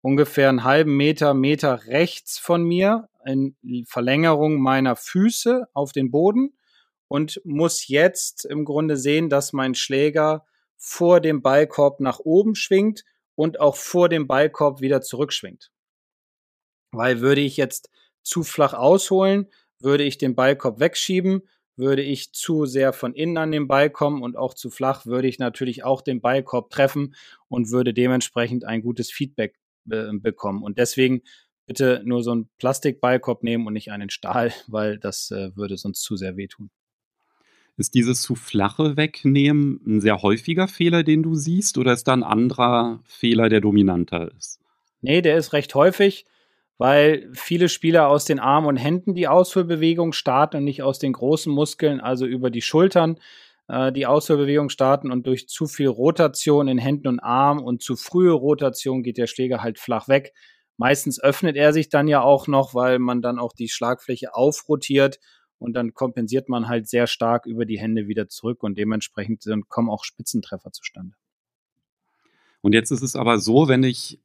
ungefähr 0.00 0.48
einen 0.48 0.64
halben 0.64 0.96
Meter, 0.96 1.34
Meter 1.34 1.86
rechts 1.86 2.38
von 2.38 2.62
mir 2.62 3.08
in 3.26 3.56
Verlängerung 3.86 4.60
meiner 4.60 4.96
Füße 4.96 5.68
auf 5.72 5.92
den 5.92 6.10
Boden 6.10 6.56
und 7.08 7.40
muss 7.44 7.88
jetzt 7.88 8.44
im 8.44 8.64
Grunde 8.64 8.96
sehen, 8.96 9.28
dass 9.28 9.52
mein 9.52 9.74
Schläger 9.74 10.44
vor 10.76 11.20
dem 11.20 11.42
Ballkorb 11.42 12.00
nach 12.00 12.18
oben 12.20 12.54
schwingt 12.54 13.04
und 13.34 13.60
auch 13.60 13.76
vor 13.76 14.08
dem 14.08 14.26
Ballkorb 14.26 14.80
wieder 14.80 15.02
zurückschwingt. 15.02 15.70
Weil 16.92 17.20
würde 17.20 17.40
ich 17.40 17.56
jetzt 17.56 17.90
zu 18.22 18.42
flach 18.42 18.74
ausholen, 18.74 19.48
würde 19.78 20.04
ich 20.04 20.18
den 20.18 20.34
Ballkorb 20.34 20.80
wegschieben, 20.80 21.42
würde 21.76 22.02
ich 22.02 22.32
zu 22.32 22.64
sehr 22.64 22.92
von 22.92 23.14
innen 23.14 23.36
an 23.36 23.52
den 23.52 23.68
Ball 23.68 23.90
kommen 23.90 24.22
und 24.22 24.36
auch 24.36 24.54
zu 24.54 24.70
flach, 24.70 25.04
würde 25.04 25.28
ich 25.28 25.38
natürlich 25.38 25.84
auch 25.84 26.00
den 26.00 26.20
Ballkorb 26.20 26.70
treffen 26.70 27.14
und 27.48 27.70
würde 27.70 27.92
dementsprechend 27.92 28.64
ein 28.64 28.80
gutes 28.80 29.10
Feedback 29.10 29.58
äh, 29.90 30.10
bekommen. 30.14 30.62
Und 30.62 30.78
deswegen 30.78 31.22
bitte 31.66 32.02
nur 32.04 32.22
so 32.22 32.32
einen 32.32 32.48
Plastikballkorb 32.58 33.42
nehmen 33.42 33.66
und 33.66 33.72
nicht 33.72 33.90
einen 33.90 34.10
Stahl, 34.10 34.52
weil 34.66 34.98
das 34.98 35.30
äh, 35.30 35.54
würde 35.56 35.76
sonst 35.76 36.02
zu 36.02 36.16
sehr 36.16 36.36
wehtun. 36.36 36.70
Ist 37.78 37.94
dieses 37.94 38.22
zu 38.22 38.34
flache 38.34 38.96
Wegnehmen 38.96 39.80
ein 39.86 40.00
sehr 40.00 40.22
häufiger 40.22 40.66
Fehler, 40.66 41.02
den 41.02 41.22
du 41.22 41.34
siehst, 41.34 41.76
oder 41.76 41.92
ist 41.92 42.08
da 42.08 42.14
ein 42.14 42.22
anderer 42.22 43.00
Fehler, 43.04 43.50
der 43.50 43.60
dominanter 43.60 44.32
ist? 44.34 44.60
Nee, 45.02 45.20
der 45.20 45.36
ist 45.36 45.52
recht 45.52 45.74
häufig, 45.74 46.24
weil 46.78 47.28
viele 47.34 47.68
Spieler 47.68 48.08
aus 48.08 48.24
den 48.24 48.38
Armen 48.38 48.66
und 48.66 48.76
Händen 48.78 49.14
die 49.14 49.28
Ausführbewegung 49.28 50.14
starten 50.14 50.56
und 50.56 50.64
nicht 50.64 50.82
aus 50.82 50.98
den 50.98 51.12
großen 51.12 51.52
Muskeln, 51.52 52.00
also 52.00 52.24
über 52.24 52.48
die 52.48 52.62
Schultern 52.62 53.18
äh, 53.68 53.92
die 53.92 54.06
Ausführbewegung 54.06 54.68
starten 54.68 55.10
und 55.10 55.26
durch 55.26 55.48
zu 55.48 55.66
viel 55.66 55.88
Rotation 55.88 56.68
in 56.68 56.78
Händen 56.78 57.08
und 57.08 57.20
Armen 57.20 57.62
und 57.62 57.82
zu 57.82 57.96
frühe 57.96 58.32
Rotation 58.32 59.02
geht 59.02 59.18
der 59.18 59.26
Schläger 59.26 59.62
halt 59.62 59.78
flach 59.78 60.08
weg. 60.08 60.32
Meistens 60.76 61.20
öffnet 61.20 61.56
er 61.56 61.72
sich 61.72 61.88
dann 61.88 62.08
ja 62.08 62.20
auch 62.22 62.48
noch, 62.48 62.74
weil 62.74 62.98
man 62.98 63.22
dann 63.22 63.38
auch 63.38 63.52
die 63.52 63.68
Schlagfläche 63.68 64.34
aufrotiert 64.34 65.18
und 65.58 65.72
dann 65.72 65.94
kompensiert 65.94 66.48
man 66.48 66.68
halt 66.68 66.88
sehr 66.88 67.06
stark 67.06 67.46
über 67.46 67.64
die 67.64 67.78
Hände 67.78 68.08
wieder 68.08 68.28
zurück 68.28 68.62
und 68.62 68.76
dementsprechend 68.76 69.44
kommen 69.68 69.88
auch 69.88 70.04
Spitzentreffer 70.04 70.72
zustande. 70.72 71.16
Und 72.60 72.72
jetzt 72.72 72.90
ist 72.90 73.02
es 73.02 73.16
aber 73.16 73.38
so, 73.38 73.68
wenn 73.68 73.82
ich 73.82 74.20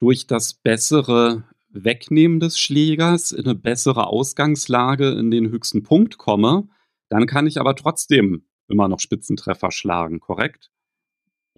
durch 0.00 0.26
das 0.26 0.54
bessere 0.54 1.44
Wegnehmen 1.70 2.40
des 2.40 2.58
Schlägers 2.58 3.32
in 3.32 3.44
eine 3.44 3.54
bessere 3.54 4.06
Ausgangslage 4.06 5.10
in 5.10 5.30
den 5.30 5.50
höchsten 5.50 5.82
Punkt 5.82 6.16
komme, 6.16 6.68
dann 7.08 7.26
kann 7.26 7.46
ich 7.46 7.58
aber 7.58 7.74
trotzdem 7.74 8.44
immer 8.68 8.88
noch 8.88 9.00
Spitzentreffer 9.00 9.70
schlagen, 9.70 10.20
korrekt? 10.20 10.70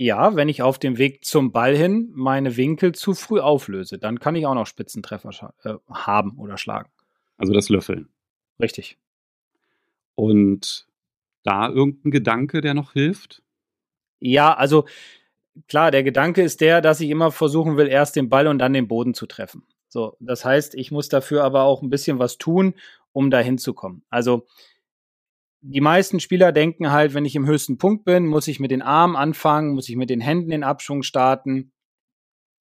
Ja, 0.00 0.34
wenn 0.34 0.48
ich 0.48 0.62
auf 0.62 0.78
dem 0.78 0.96
Weg 0.96 1.26
zum 1.26 1.52
Ball 1.52 1.76
hin 1.76 2.08
meine 2.14 2.56
Winkel 2.56 2.92
zu 2.94 3.12
früh 3.12 3.38
auflöse, 3.38 3.98
dann 3.98 4.18
kann 4.18 4.34
ich 4.34 4.46
auch 4.46 4.54
noch 4.54 4.66
Spitzentreffer 4.66 5.52
äh, 5.62 5.74
haben 5.90 6.38
oder 6.38 6.56
schlagen. 6.56 6.88
Also 7.36 7.52
das 7.52 7.68
Löffeln. 7.68 8.08
Richtig. 8.58 8.96
Und 10.14 10.86
da 11.42 11.68
irgendein 11.68 12.12
Gedanke, 12.12 12.62
der 12.62 12.72
noch 12.72 12.94
hilft? 12.94 13.42
Ja, 14.20 14.54
also 14.54 14.86
klar, 15.68 15.90
der 15.90 16.02
Gedanke 16.02 16.40
ist 16.40 16.62
der, 16.62 16.80
dass 16.80 17.02
ich 17.02 17.10
immer 17.10 17.30
versuchen 17.30 17.76
will, 17.76 17.86
erst 17.86 18.16
den 18.16 18.30
Ball 18.30 18.46
und 18.46 18.58
dann 18.58 18.72
den 18.72 18.88
Boden 18.88 19.12
zu 19.12 19.26
treffen. 19.26 19.66
So, 19.88 20.16
das 20.18 20.46
heißt, 20.46 20.76
ich 20.76 20.90
muss 20.90 21.10
dafür 21.10 21.44
aber 21.44 21.64
auch 21.64 21.82
ein 21.82 21.90
bisschen 21.90 22.18
was 22.18 22.38
tun, 22.38 22.72
um 23.12 23.30
da 23.30 23.40
hinzukommen. 23.40 24.02
Also 24.08 24.46
die 25.62 25.80
meisten 25.80 26.20
Spieler 26.20 26.52
denken 26.52 26.90
halt, 26.90 27.14
wenn 27.14 27.24
ich 27.24 27.36
im 27.36 27.46
höchsten 27.46 27.78
Punkt 27.78 28.04
bin, 28.04 28.26
muss 28.26 28.48
ich 28.48 28.60
mit 28.60 28.70
den 28.70 28.82
Armen 28.82 29.16
anfangen, 29.16 29.74
muss 29.74 29.88
ich 29.88 29.96
mit 29.96 30.10
den 30.10 30.20
Händen 30.20 30.50
den 30.50 30.64
Abschwung 30.64 31.02
starten, 31.02 31.72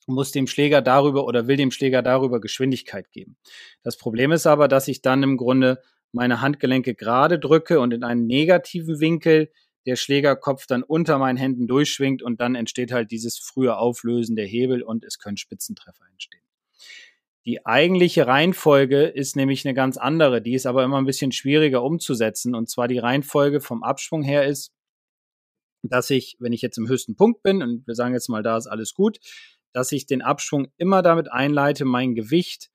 muss 0.05 0.31
dem 0.31 0.47
Schläger 0.47 0.81
darüber 0.81 1.25
oder 1.25 1.47
will 1.47 1.55
dem 1.55 1.71
Schläger 1.71 2.01
darüber 2.01 2.41
Geschwindigkeit 2.41 3.11
geben. 3.11 3.37
Das 3.83 3.97
Problem 3.97 4.31
ist 4.31 4.47
aber, 4.47 4.67
dass 4.67 4.87
ich 4.87 5.01
dann 5.01 5.23
im 5.23 5.37
Grunde 5.37 5.81
meine 6.11 6.41
Handgelenke 6.41 6.95
gerade 6.95 7.39
drücke 7.39 7.79
und 7.79 7.93
in 7.93 8.03
einen 8.03 8.25
negativen 8.25 8.99
Winkel 8.99 9.51
der 9.85 9.95
Schlägerkopf 9.95 10.65
dann 10.65 10.83
unter 10.83 11.17
meinen 11.19 11.37
Händen 11.37 11.67
durchschwingt 11.67 12.21
und 12.21 12.41
dann 12.41 12.55
entsteht 12.55 12.91
halt 12.91 13.11
dieses 13.11 13.37
frühe 13.37 13.77
Auflösen 13.77 14.35
der 14.35 14.45
Hebel 14.45 14.81
und 14.81 15.05
es 15.05 15.19
können 15.19 15.37
Spitzentreffer 15.37 16.05
entstehen. 16.11 16.41
Die 17.45 17.65
eigentliche 17.65 18.27
Reihenfolge 18.27 19.03
ist 19.03 19.35
nämlich 19.35 19.65
eine 19.65 19.73
ganz 19.73 19.97
andere, 19.97 20.41
die 20.41 20.53
ist 20.53 20.65
aber 20.65 20.83
immer 20.83 20.97
ein 20.97 21.05
bisschen 21.05 21.31
schwieriger 21.31 21.83
umzusetzen. 21.83 22.53
Und 22.53 22.69
zwar 22.69 22.87
die 22.87 22.99
Reihenfolge 22.99 23.61
vom 23.61 23.83
Abschwung 23.83 24.23
her 24.23 24.45
ist, 24.45 24.73
dass 25.83 26.09
ich, 26.09 26.35
wenn 26.39 26.53
ich 26.53 26.61
jetzt 26.61 26.77
im 26.77 26.89
höchsten 26.89 27.15
Punkt 27.15 27.41
bin, 27.41 27.61
und 27.61 27.87
wir 27.87 27.95
sagen 27.95 28.13
jetzt 28.13 28.29
mal, 28.29 28.43
da 28.43 28.57
ist 28.57 28.67
alles 28.67 28.93
gut, 28.93 29.19
dass 29.71 29.91
ich 29.91 30.05
den 30.05 30.21
Abschwung 30.21 30.67
immer 30.77 31.01
damit 31.01 31.31
einleite, 31.31 31.85
mein 31.85 32.15
Gewicht 32.15 32.69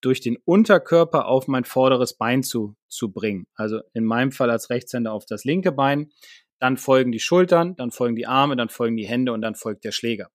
durch 0.00 0.20
den 0.20 0.36
Unterkörper 0.44 1.26
auf 1.26 1.48
mein 1.48 1.64
vorderes 1.64 2.16
Bein 2.16 2.42
zu, 2.42 2.76
zu 2.88 3.12
bringen. 3.12 3.46
Also 3.54 3.80
in 3.92 4.04
meinem 4.04 4.32
Fall 4.32 4.50
als 4.50 4.70
Rechtshänder 4.70 5.12
auf 5.12 5.26
das 5.26 5.44
linke 5.44 5.72
Bein. 5.72 6.10
Dann 6.58 6.76
folgen 6.76 7.12
die 7.12 7.20
Schultern, 7.20 7.74
dann 7.76 7.90
folgen 7.90 8.16
die 8.16 8.26
Arme, 8.26 8.56
dann 8.56 8.68
folgen 8.68 8.96
die 8.96 9.06
Hände 9.06 9.32
und 9.32 9.40
dann 9.40 9.54
folgt 9.54 9.84
der 9.84 9.92
Schläger. 9.92 10.30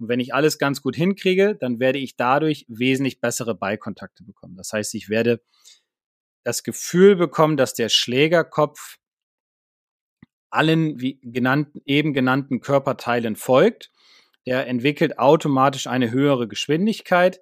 Und 0.00 0.08
wenn 0.08 0.18
ich 0.18 0.32
alles 0.34 0.58
ganz 0.58 0.80
gut 0.80 0.96
hinkriege, 0.96 1.54
dann 1.54 1.78
werde 1.78 1.98
ich 1.98 2.16
dadurch 2.16 2.64
wesentlich 2.68 3.20
bessere 3.20 3.54
Ballkontakte 3.54 4.24
bekommen. 4.24 4.56
Das 4.56 4.72
heißt, 4.72 4.94
ich 4.94 5.10
werde 5.10 5.42
das 6.42 6.62
Gefühl 6.62 7.16
bekommen, 7.16 7.58
dass 7.58 7.74
der 7.74 7.90
Schlägerkopf 7.90 8.96
allen 10.50 10.96
genannten, 11.20 11.82
eben 11.84 12.14
genannten 12.14 12.60
Körperteilen 12.60 13.36
folgt. 13.36 13.92
Der 14.46 14.66
entwickelt 14.66 15.18
automatisch 15.18 15.86
eine 15.86 16.10
höhere 16.10 16.48
Geschwindigkeit 16.48 17.40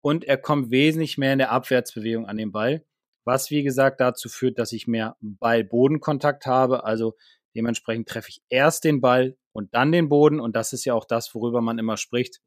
und 0.00 0.24
er 0.24 0.38
kommt 0.38 0.70
wesentlich 0.70 1.18
mehr 1.18 1.34
in 1.34 1.38
der 1.38 1.52
Abwärtsbewegung 1.52 2.26
an 2.26 2.38
den 2.38 2.52
Ball, 2.52 2.86
was 3.24 3.50
wie 3.50 3.62
gesagt 3.62 4.00
dazu 4.00 4.30
führt, 4.30 4.58
dass 4.58 4.72
ich 4.72 4.86
mehr 4.86 5.16
Ball-Bodenkontakt 5.20 6.46
habe. 6.46 6.84
Also 6.84 7.16
dementsprechend 7.58 8.08
treffe 8.08 8.28
ich 8.30 8.40
erst 8.48 8.84
den 8.84 9.00
Ball 9.00 9.36
und 9.52 9.74
dann 9.74 9.90
den 9.90 10.08
Boden. 10.08 10.38
Und 10.38 10.54
das 10.54 10.72
ist 10.72 10.84
ja 10.84 10.94
auch 10.94 11.04
das, 11.04 11.34
worüber 11.34 11.60
man 11.60 11.78
immer 11.78 11.96
spricht. 11.96 12.40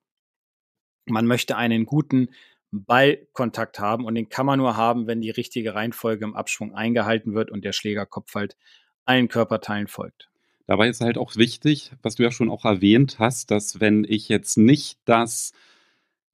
Man 1.05 1.25
möchte 1.25 1.57
einen 1.57 1.85
guten 1.85 2.29
Ballkontakt 2.71 3.79
haben 3.79 4.05
und 4.05 4.15
den 4.15 4.29
kann 4.29 4.45
man 4.45 4.57
nur 4.57 4.77
haben, 4.77 5.05
wenn 5.07 5.19
die 5.19 5.29
richtige 5.29 5.75
Reihenfolge 5.75 6.23
im 6.23 6.35
Abschwung 6.35 6.73
eingehalten 6.73 7.33
wird 7.33 7.51
und 7.51 7.65
der 7.65 7.73
Schlägerkopf 7.73 8.33
halt 8.35 8.55
allen 9.03 9.27
Körperteilen 9.27 9.87
folgt. 9.87 10.29
Dabei 10.67 10.87
ist 10.87 11.01
halt 11.01 11.17
auch 11.17 11.35
wichtig, 11.35 11.91
was 12.01 12.15
du 12.15 12.23
ja 12.23 12.31
schon 12.31 12.49
auch 12.49 12.63
erwähnt 12.63 13.19
hast, 13.19 13.51
dass 13.51 13.81
wenn 13.81 14.05
ich 14.07 14.29
jetzt 14.29 14.57
nicht 14.57 14.99
das 15.03 15.51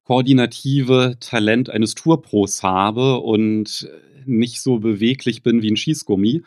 koordinative 0.04 1.18
Talent 1.20 1.72
eines 1.72 1.96
Tourpros 1.96 2.62
habe 2.62 3.18
und 3.18 3.90
nicht 4.26 4.62
so 4.62 4.78
beweglich 4.78 5.42
bin 5.42 5.64
wie 5.64 5.72
ein 5.72 5.78
Schießgummi, 5.78 6.44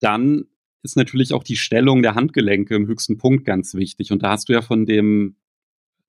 dann 0.00 0.46
ist 0.82 0.96
natürlich 0.96 1.32
auch 1.34 1.44
die 1.44 1.56
Stellung 1.56 2.02
der 2.02 2.14
Handgelenke 2.14 2.74
im 2.74 2.86
höchsten 2.86 3.18
Punkt 3.18 3.44
ganz 3.44 3.74
wichtig. 3.74 4.12
Und 4.12 4.22
da 4.22 4.30
hast 4.30 4.48
du 4.48 4.52
ja 4.52 4.62
von 4.62 4.86
dem 4.86 5.36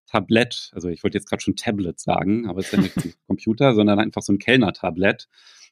Tablett, 0.07 0.71
also 0.73 0.89
ich 0.89 1.03
wollte 1.03 1.17
jetzt 1.17 1.29
gerade 1.29 1.41
schon 1.41 1.55
Tablet 1.55 1.99
sagen, 1.99 2.47
aber 2.47 2.59
es 2.59 2.67
ist 2.67 2.73
ja 2.73 2.81
nicht 2.81 2.97
ein 3.05 3.13
Computer, 3.27 3.73
sondern 3.73 3.99
einfach 3.99 4.21
so 4.21 4.33
ein 4.33 4.39
Kellner-Tablett, 4.39 5.27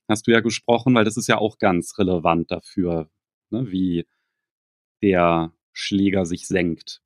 hast 0.07 0.27
du 0.27 0.31
ja 0.31 0.39
gesprochen, 0.39 0.95
weil 0.95 1.05
das 1.05 1.17
ist 1.17 1.27
ja 1.27 1.37
auch 1.37 1.57
ganz 1.57 1.97
relevant 1.97 2.51
dafür, 2.51 3.09
ne, 3.49 3.71
wie 3.71 4.07
der 5.01 5.53
Schläger 5.71 6.25
sich 6.25 6.47
senkt. 6.47 7.01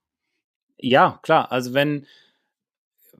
Ja, 0.77 1.19
klar. 1.21 1.51
Also 1.51 1.73
wenn, 1.73 2.07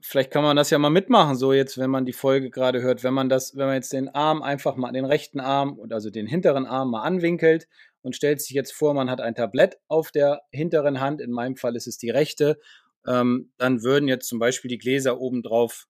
vielleicht 0.00 0.30
kann 0.30 0.42
man 0.42 0.56
das 0.56 0.70
ja 0.70 0.78
mal 0.78 0.90
mitmachen, 0.90 1.36
so 1.36 1.52
jetzt, 1.52 1.78
wenn 1.78 1.90
man 1.90 2.06
die 2.06 2.12
Folge 2.12 2.50
gerade 2.50 2.82
hört, 2.82 3.04
wenn 3.04 3.14
man 3.14 3.28
das, 3.28 3.56
wenn 3.56 3.66
man 3.66 3.74
jetzt 3.74 3.92
den 3.92 4.08
Arm 4.08 4.42
einfach 4.42 4.76
mal, 4.76 4.92
den 4.92 5.04
rechten 5.04 5.40
Arm 5.40 5.78
und 5.78 5.92
also 5.92 6.10
den 6.10 6.26
hinteren 6.26 6.66
Arm 6.66 6.90
mal 6.90 7.02
anwinkelt 7.02 7.68
und 8.04 8.14
stellt 8.14 8.40
sich 8.40 8.50
jetzt 8.50 8.72
vor, 8.72 8.92
man 8.94 9.10
hat 9.10 9.20
ein 9.20 9.34
Tablett 9.34 9.78
auf 9.88 10.12
der 10.12 10.42
hinteren 10.52 11.00
Hand, 11.00 11.20
in 11.20 11.30
meinem 11.30 11.56
Fall 11.56 11.74
ist 11.74 11.86
es 11.86 11.96
die 11.96 12.10
rechte, 12.10 12.60
ähm, 13.06 13.52
dann 13.56 13.82
würden 13.82 14.08
jetzt 14.08 14.28
zum 14.28 14.38
Beispiel 14.38 14.68
die 14.68 14.78
Gläser 14.78 15.18
oben 15.18 15.42
drauf 15.42 15.86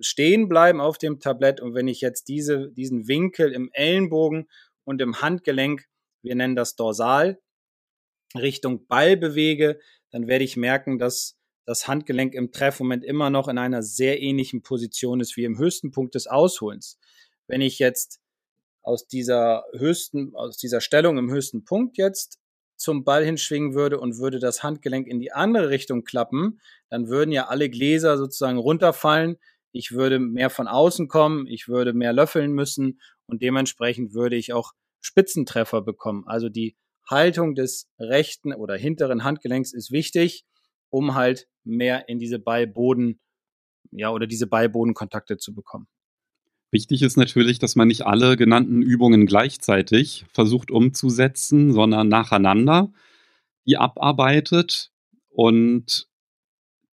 stehen 0.00 0.48
bleiben 0.48 0.80
auf 0.80 0.98
dem 0.98 1.20
Tablett 1.20 1.60
und 1.60 1.74
wenn 1.74 1.86
ich 1.86 2.00
jetzt 2.00 2.28
diese, 2.28 2.70
diesen 2.72 3.06
Winkel 3.06 3.52
im 3.52 3.70
Ellenbogen 3.72 4.48
und 4.84 5.00
im 5.00 5.20
Handgelenk, 5.20 5.86
wir 6.22 6.34
nennen 6.34 6.56
das 6.56 6.74
Dorsal, 6.74 7.40
Richtung 8.34 8.86
Ball 8.86 9.16
bewege, 9.16 9.78
dann 10.10 10.26
werde 10.26 10.44
ich 10.44 10.56
merken, 10.56 10.98
dass 10.98 11.36
das 11.64 11.86
Handgelenk 11.86 12.34
im 12.34 12.50
Treffmoment 12.50 13.04
immer 13.04 13.30
noch 13.30 13.46
in 13.46 13.58
einer 13.58 13.82
sehr 13.82 14.20
ähnlichen 14.20 14.62
Position 14.62 15.20
ist 15.20 15.36
wie 15.36 15.44
im 15.44 15.58
höchsten 15.58 15.92
Punkt 15.92 16.14
des 16.14 16.26
Ausholens. 16.26 16.98
Wenn 17.46 17.60
ich 17.60 17.78
jetzt 17.78 18.19
aus 18.90 19.06
dieser 19.06 19.64
höchsten, 19.72 20.34
aus 20.34 20.56
dieser 20.56 20.80
Stellung 20.80 21.16
im 21.16 21.30
höchsten 21.30 21.64
Punkt 21.64 21.96
jetzt 21.96 22.40
zum 22.76 23.04
Ball 23.04 23.24
hinschwingen 23.24 23.74
würde 23.74 24.00
und 24.00 24.18
würde 24.18 24.40
das 24.40 24.64
Handgelenk 24.64 25.06
in 25.06 25.20
die 25.20 25.32
andere 25.32 25.68
Richtung 25.68 26.02
klappen, 26.02 26.60
dann 26.88 27.08
würden 27.08 27.30
ja 27.30 27.46
alle 27.46 27.70
Gläser 27.70 28.18
sozusagen 28.18 28.58
runterfallen. 28.58 29.36
Ich 29.70 29.92
würde 29.92 30.18
mehr 30.18 30.50
von 30.50 30.66
außen 30.66 31.06
kommen, 31.06 31.46
ich 31.46 31.68
würde 31.68 31.92
mehr 31.92 32.12
löffeln 32.12 32.52
müssen 32.52 33.00
und 33.26 33.42
dementsprechend 33.42 34.12
würde 34.12 34.34
ich 34.34 34.52
auch 34.52 34.72
Spitzentreffer 35.00 35.82
bekommen. 35.82 36.24
Also 36.26 36.48
die 36.48 36.76
Haltung 37.08 37.54
des 37.54 37.88
rechten 38.00 38.52
oder 38.52 38.76
hinteren 38.76 39.22
Handgelenks 39.22 39.72
ist 39.72 39.92
wichtig, 39.92 40.44
um 40.88 41.14
halt 41.14 41.46
mehr 41.62 42.08
in 42.08 42.18
diese 42.18 42.40
Ballboden, 42.40 43.20
ja, 43.92 44.10
oder 44.10 44.26
diese 44.26 44.48
Ballbodenkontakte 44.48 45.36
zu 45.36 45.54
bekommen. 45.54 45.86
Wichtig 46.72 47.02
ist 47.02 47.16
natürlich, 47.16 47.58
dass 47.58 47.74
man 47.74 47.88
nicht 47.88 48.06
alle 48.06 48.36
genannten 48.36 48.82
Übungen 48.82 49.26
gleichzeitig 49.26 50.24
versucht 50.32 50.70
umzusetzen, 50.70 51.72
sondern 51.72 52.08
nacheinander 52.08 52.92
die 53.66 53.76
abarbeitet 53.76 54.90
und 55.28 56.08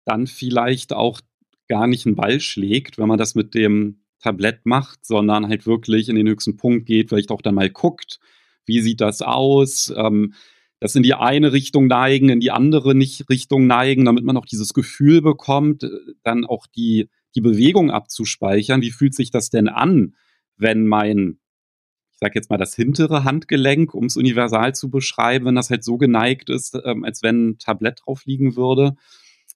dann 0.05 0.27
vielleicht 0.27 0.93
auch 0.93 1.21
gar 1.67 1.87
nicht 1.87 2.05
einen 2.05 2.15
Ball 2.15 2.39
schlägt, 2.39 2.97
wenn 2.97 3.07
man 3.07 3.17
das 3.17 3.35
mit 3.35 3.53
dem 3.53 4.01
Tablett 4.19 4.65
macht, 4.65 5.05
sondern 5.05 5.47
halt 5.47 5.65
wirklich 5.65 6.09
in 6.09 6.15
den 6.15 6.27
höchsten 6.27 6.57
Punkt 6.57 6.85
geht, 6.85 7.09
vielleicht 7.09 7.31
auch 7.31 7.41
dann 7.41 7.55
mal 7.55 7.69
guckt, 7.69 8.19
wie 8.65 8.81
sieht 8.81 9.01
das 9.01 9.21
aus, 9.21 9.93
ähm, 9.95 10.33
das 10.79 10.95
in 10.95 11.03
die 11.03 11.13
eine 11.13 11.51
Richtung 11.53 11.87
neigen, 11.87 12.29
in 12.29 12.39
die 12.39 12.51
andere 12.51 12.95
nicht 12.95 13.29
Richtung 13.29 13.67
neigen, 13.67 14.05
damit 14.05 14.23
man 14.23 14.37
auch 14.37 14.45
dieses 14.45 14.73
Gefühl 14.73 15.21
bekommt, 15.21 15.83
äh, 15.83 15.89
dann 16.23 16.45
auch 16.45 16.67
die 16.67 17.09
die 17.35 17.41
Bewegung 17.41 17.91
abzuspeichern. 17.91 18.81
Wie 18.81 18.91
fühlt 18.91 19.15
sich 19.15 19.31
das 19.31 19.49
denn 19.49 19.67
an, 19.67 20.15
wenn 20.57 20.87
mein, 20.87 21.39
ich 22.13 22.19
sage 22.19 22.33
jetzt 22.35 22.49
mal 22.49 22.57
das 22.57 22.75
hintere 22.75 23.23
Handgelenk, 23.23 23.93
um 23.93 24.05
es 24.05 24.17
universal 24.17 24.73
zu 24.73 24.89
beschreiben, 24.89 25.45
wenn 25.45 25.55
das 25.55 25.69
halt 25.69 25.83
so 25.83 25.97
geneigt 25.97 26.49
ist, 26.49 26.77
ähm, 26.83 27.03
als 27.03 27.23
wenn 27.23 27.49
ein 27.49 27.57
Tablett 27.59 28.01
drauf 28.05 28.25
liegen 28.25 28.55
würde. 28.55 28.95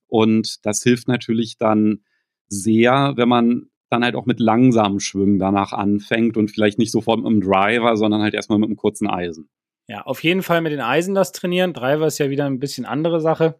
Und 0.08 0.66
das 0.66 0.84
hilft 0.84 1.08
natürlich 1.08 1.58
dann 1.58 2.04
sehr, 2.48 3.14
wenn 3.16 3.30
man 3.30 3.70
dann 3.90 4.04
halt 4.04 4.16
auch 4.16 4.26
mit 4.26 4.40
langsamen 4.40 5.00
Schwüngen 5.00 5.38
danach 5.38 5.74
anfängt 5.74 6.38
und 6.38 6.50
vielleicht 6.50 6.80
nicht 6.80 6.92
sofort 6.92 7.20
mit 7.20 7.28
einem 7.28 7.42
Driver, 7.42 7.98
sondern 7.98 8.22
halt 8.22 8.34
erstmal 8.34 8.58
mit 8.58 8.68
einem 8.68 8.78
kurzen 8.78 9.08
Eisen. 9.08 9.50
Ja, 9.88 10.04
auf 10.04 10.24
jeden 10.24 10.44
Fall 10.44 10.62
mit 10.62 10.72
den 10.72 10.80
Eisen 10.80 11.16
das 11.16 11.34
trainieren. 11.34 11.74
Driver 11.74 12.08
ist 12.08 12.18
ja 12.18 12.30
wieder 12.30 12.46
ein 12.46 12.60
bisschen 12.60 12.86
andere 12.86 13.20
Sache. 13.20 13.60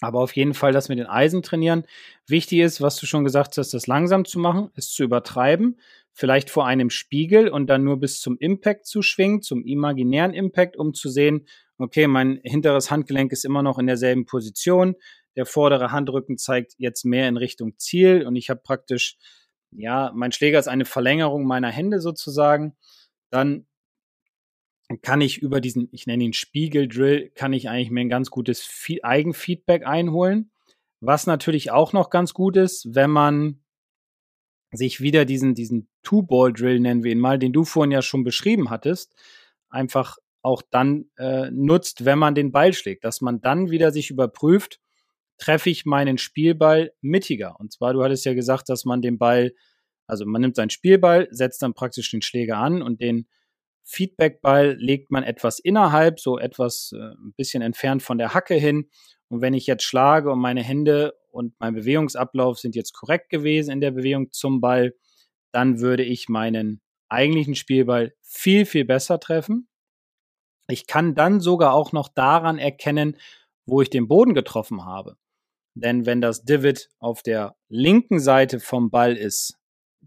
Aber 0.00 0.20
auf 0.20 0.36
jeden 0.36 0.54
Fall 0.54 0.72
das 0.72 0.88
mit 0.88 0.98
den 0.98 1.06
Eisen 1.06 1.42
trainieren. 1.42 1.84
Wichtig 2.26 2.60
ist, 2.60 2.80
was 2.80 2.96
du 2.96 3.06
schon 3.06 3.24
gesagt 3.24 3.58
hast, 3.58 3.74
das 3.74 3.86
langsam 3.86 4.24
zu 4.24 4.38
machen, 4.38 4.70
es 4.74 4.90
zu 4.90 5.02
übertreiben, 5.02 5.80
vielleicht 6.12 6.50
vor 6.50 6.66
einem 6.66 6.90
Spiegel 6.90 7.48
und 7.48 7.66
dann 7.68 7.84
nur 7.84 7.98
bis 7.98 8.20
zum 8.20 8.36
Impact 8.38 8.86
zu 8.86 9.02
schwingen, 9.02 9.42
zum 9.42 9.64
imaginären 9.64 10.34
Impact, 10.34 10.76
um 10.76 10.94
zu 10.94 11.08
sehen, 11.08 11.46
okay, 11.78 12.06
mein 12.06 12.40
hinteres 12.42 12.90
Handgelenk 12.90 13.32
ist 13.32 13.44
immer 13.44 13.62
noch 13.62 13.78
in 13.78 13.86
derselben 13.86 14.26
Position, 14.26 14.96
der 15.36 15.46
vordere 15.46 15.92
Handrücken 15.92 16.36
zeigt 16.36 16.74
jetzt 16.78 17.04
mehr 17.04 17.28
in 17.28 17.36
Richtung 17.36 17.78
Ziel 17.78 18.26
und 18.26 18.36
ich 18.36 18.50
habe 18.50 18.60
praktisch, 18.62 19.16
ja, 19.70 20.12
mein 20.14 20.32
Schläger 20.32 20.58
ist 20.58 20.68
eine 20.68 20.84
Verlängerung 20.84 21.46
meiner 21.46 21.70
Hände 21.70 22.00
sozusagen. 22.00 22.76
Dann 23.30 23.66
kann 25.02 25.20
ich 25.20 25.38
über 25.38 25.60
diesen, 25.60 25.88
ich 25.92 26.06
nenne 26.06 26.24
ihn 26.24 26.32
Spiegeldrill, 26.32 27.30
kann 27.34 27.52
ich 27.52 27.68
eigentlich 27.68 27.90
mir 27.90 28.00
ein 28.00 28.08
ganz 28.08 28.30
gutes 28.30 28.68
Eigenfeedback 29.02 29.86
einholen. 29.86 30.50
Was 31.00 31.26
natürlich 31.26 31.70
auch 31.70 31.92
noch 31.92 32.10
ganz 32.10 32.32
gut 32.32 32.56
ist, 32.56 32.94
wenn 32.94 33.10
man 33.10 33.60
sich 34.72 35.00
wieder 35.00 35.24
diesen, 35.24 35.54
diesen 35.54 35.88
Two-Ball-Drill 36.02 36.80
nennen 36.80 37.04
wir 37.04 37.12
ihn 37.12 37.20
mal, 37.20 37.38
den 37.38 37.52
du 37.52 37.64
vorhin 37.64 37.92
ja 37.92 38.02
schon 38.02 38.24
beschrieben 38.24 38.70
hattest, 38.70 39.14
einfach 39.68 40.16
auch 40.42 40.62
dann 40.70 41.06
äh, 41.16 41.50
nutzt, 41.50 42.04
wenn 42.04 42.18
man 42.18 42.34
den 42.34 42.52
Ball 42.52 42.72
schlägt, 42.72 43.04
dass 43.04 43.20
man 43.20 43.40
dann 43.40 43.70
wieder 43.70 43.92
sich 43.92 44.10
überprüft, 44.10 44.80
treffe 45.38 45.70
ich 45.70 45.84
meinen 45.84 46.18
Spielball 46.18 46.92
mittiger. 47.00 47.58
Und 47.58 47.72
zwar, 47.72 47.92
du 47.92 48.02
hattest 48.02 48.24
ja 48.24 48.34
gesagt, 48.34 48.68
dass 48.68 48.84
man 48.84 49.02
den 49.02 49.18
Ball, 49.18 49.52
also 50.06 50.26
man 50.26 50.40
nimmt 50.40 50.56
seinen 50.56 50.70
Spielball, 50.70 51.28
setzt 51.30 51.62
dann 51.62 51.74
praktisch 51.74 52.10
den 52.10 52.22
Schläger 52.22 52.58
an 52.58 52.82
und 52.82 53.00
den 53.00 53.26
Feedbackball 53.88 54.76
legt 54.78 55.10
man 55.10 55.24
etwas 55.24 55.58
innerhalb, 55.58 56.20
so 56.20 56.38
etwas 56.38 56.92
äh, 56.92 56.98
ein 56.98 57.32
bisschen 57.36 57.62
entfernt 57.62 58.02
von 58.02 58.18
der 58.18 58.34
Hacke 58.34 58.54
hin. 58.54 58.90
Und 59.28 59.40
wenn 59.40 59.54
ich 59.54 59.66
jetzt 59.66 59.82
schlage 59.82 60.30
und 60.30 60.40
meine 60.40 60.62
Hände 60.62 61.14
und 61.30 61.54
mein 61.58 61.74
Bewegungsablauf 61.74 62.58
sind 62.58 62.76
jetzt 62.76 62.92
korrekt 62.92 63.30
gewesen 63.30 63.70
in 63.72 63.80
der 63.80 63.90
Bewegung 63.90 64.30
zum 64.30 64.60
Ball, 64.60 64.94
dann 65.52 65.80
würde 65.80 66.04
ich 66.04 66.28
meinen 66.28 66.82
eigentlichen 67.08 67.54
Spielball 67.54 68.12
viel, 68.20 68.66
viel 68.66 68.84
besser 68.84 69.18
treffen. 69.20 69.68
Ich 70.68 70.86
kann 70.86 71.14
dann 71.14 71.40
sogar 71.40 71.72
auch 71.72 71.92
noch 71.92 72.08
daran 72.08 72.58
erkennen, 72.58 73.16
wo 73.64 73.80
ich 73.80 73.88
den 73.88 74.06
Boden 74.06 74.34
getroffen 74.34 74.84
habe. 74.84 75.16
Denn 75.74 76.04
wenn 76.04 76.20
das 76.20 76.44
Divid 76.44 76.90
auf 76.98 77.22
der 77.22 77.56
linken 77.68 78.20
Seite 78.20 78.60
vom 78.60 78.90
Ball 78.90 79.16
ist, 79.16 79.54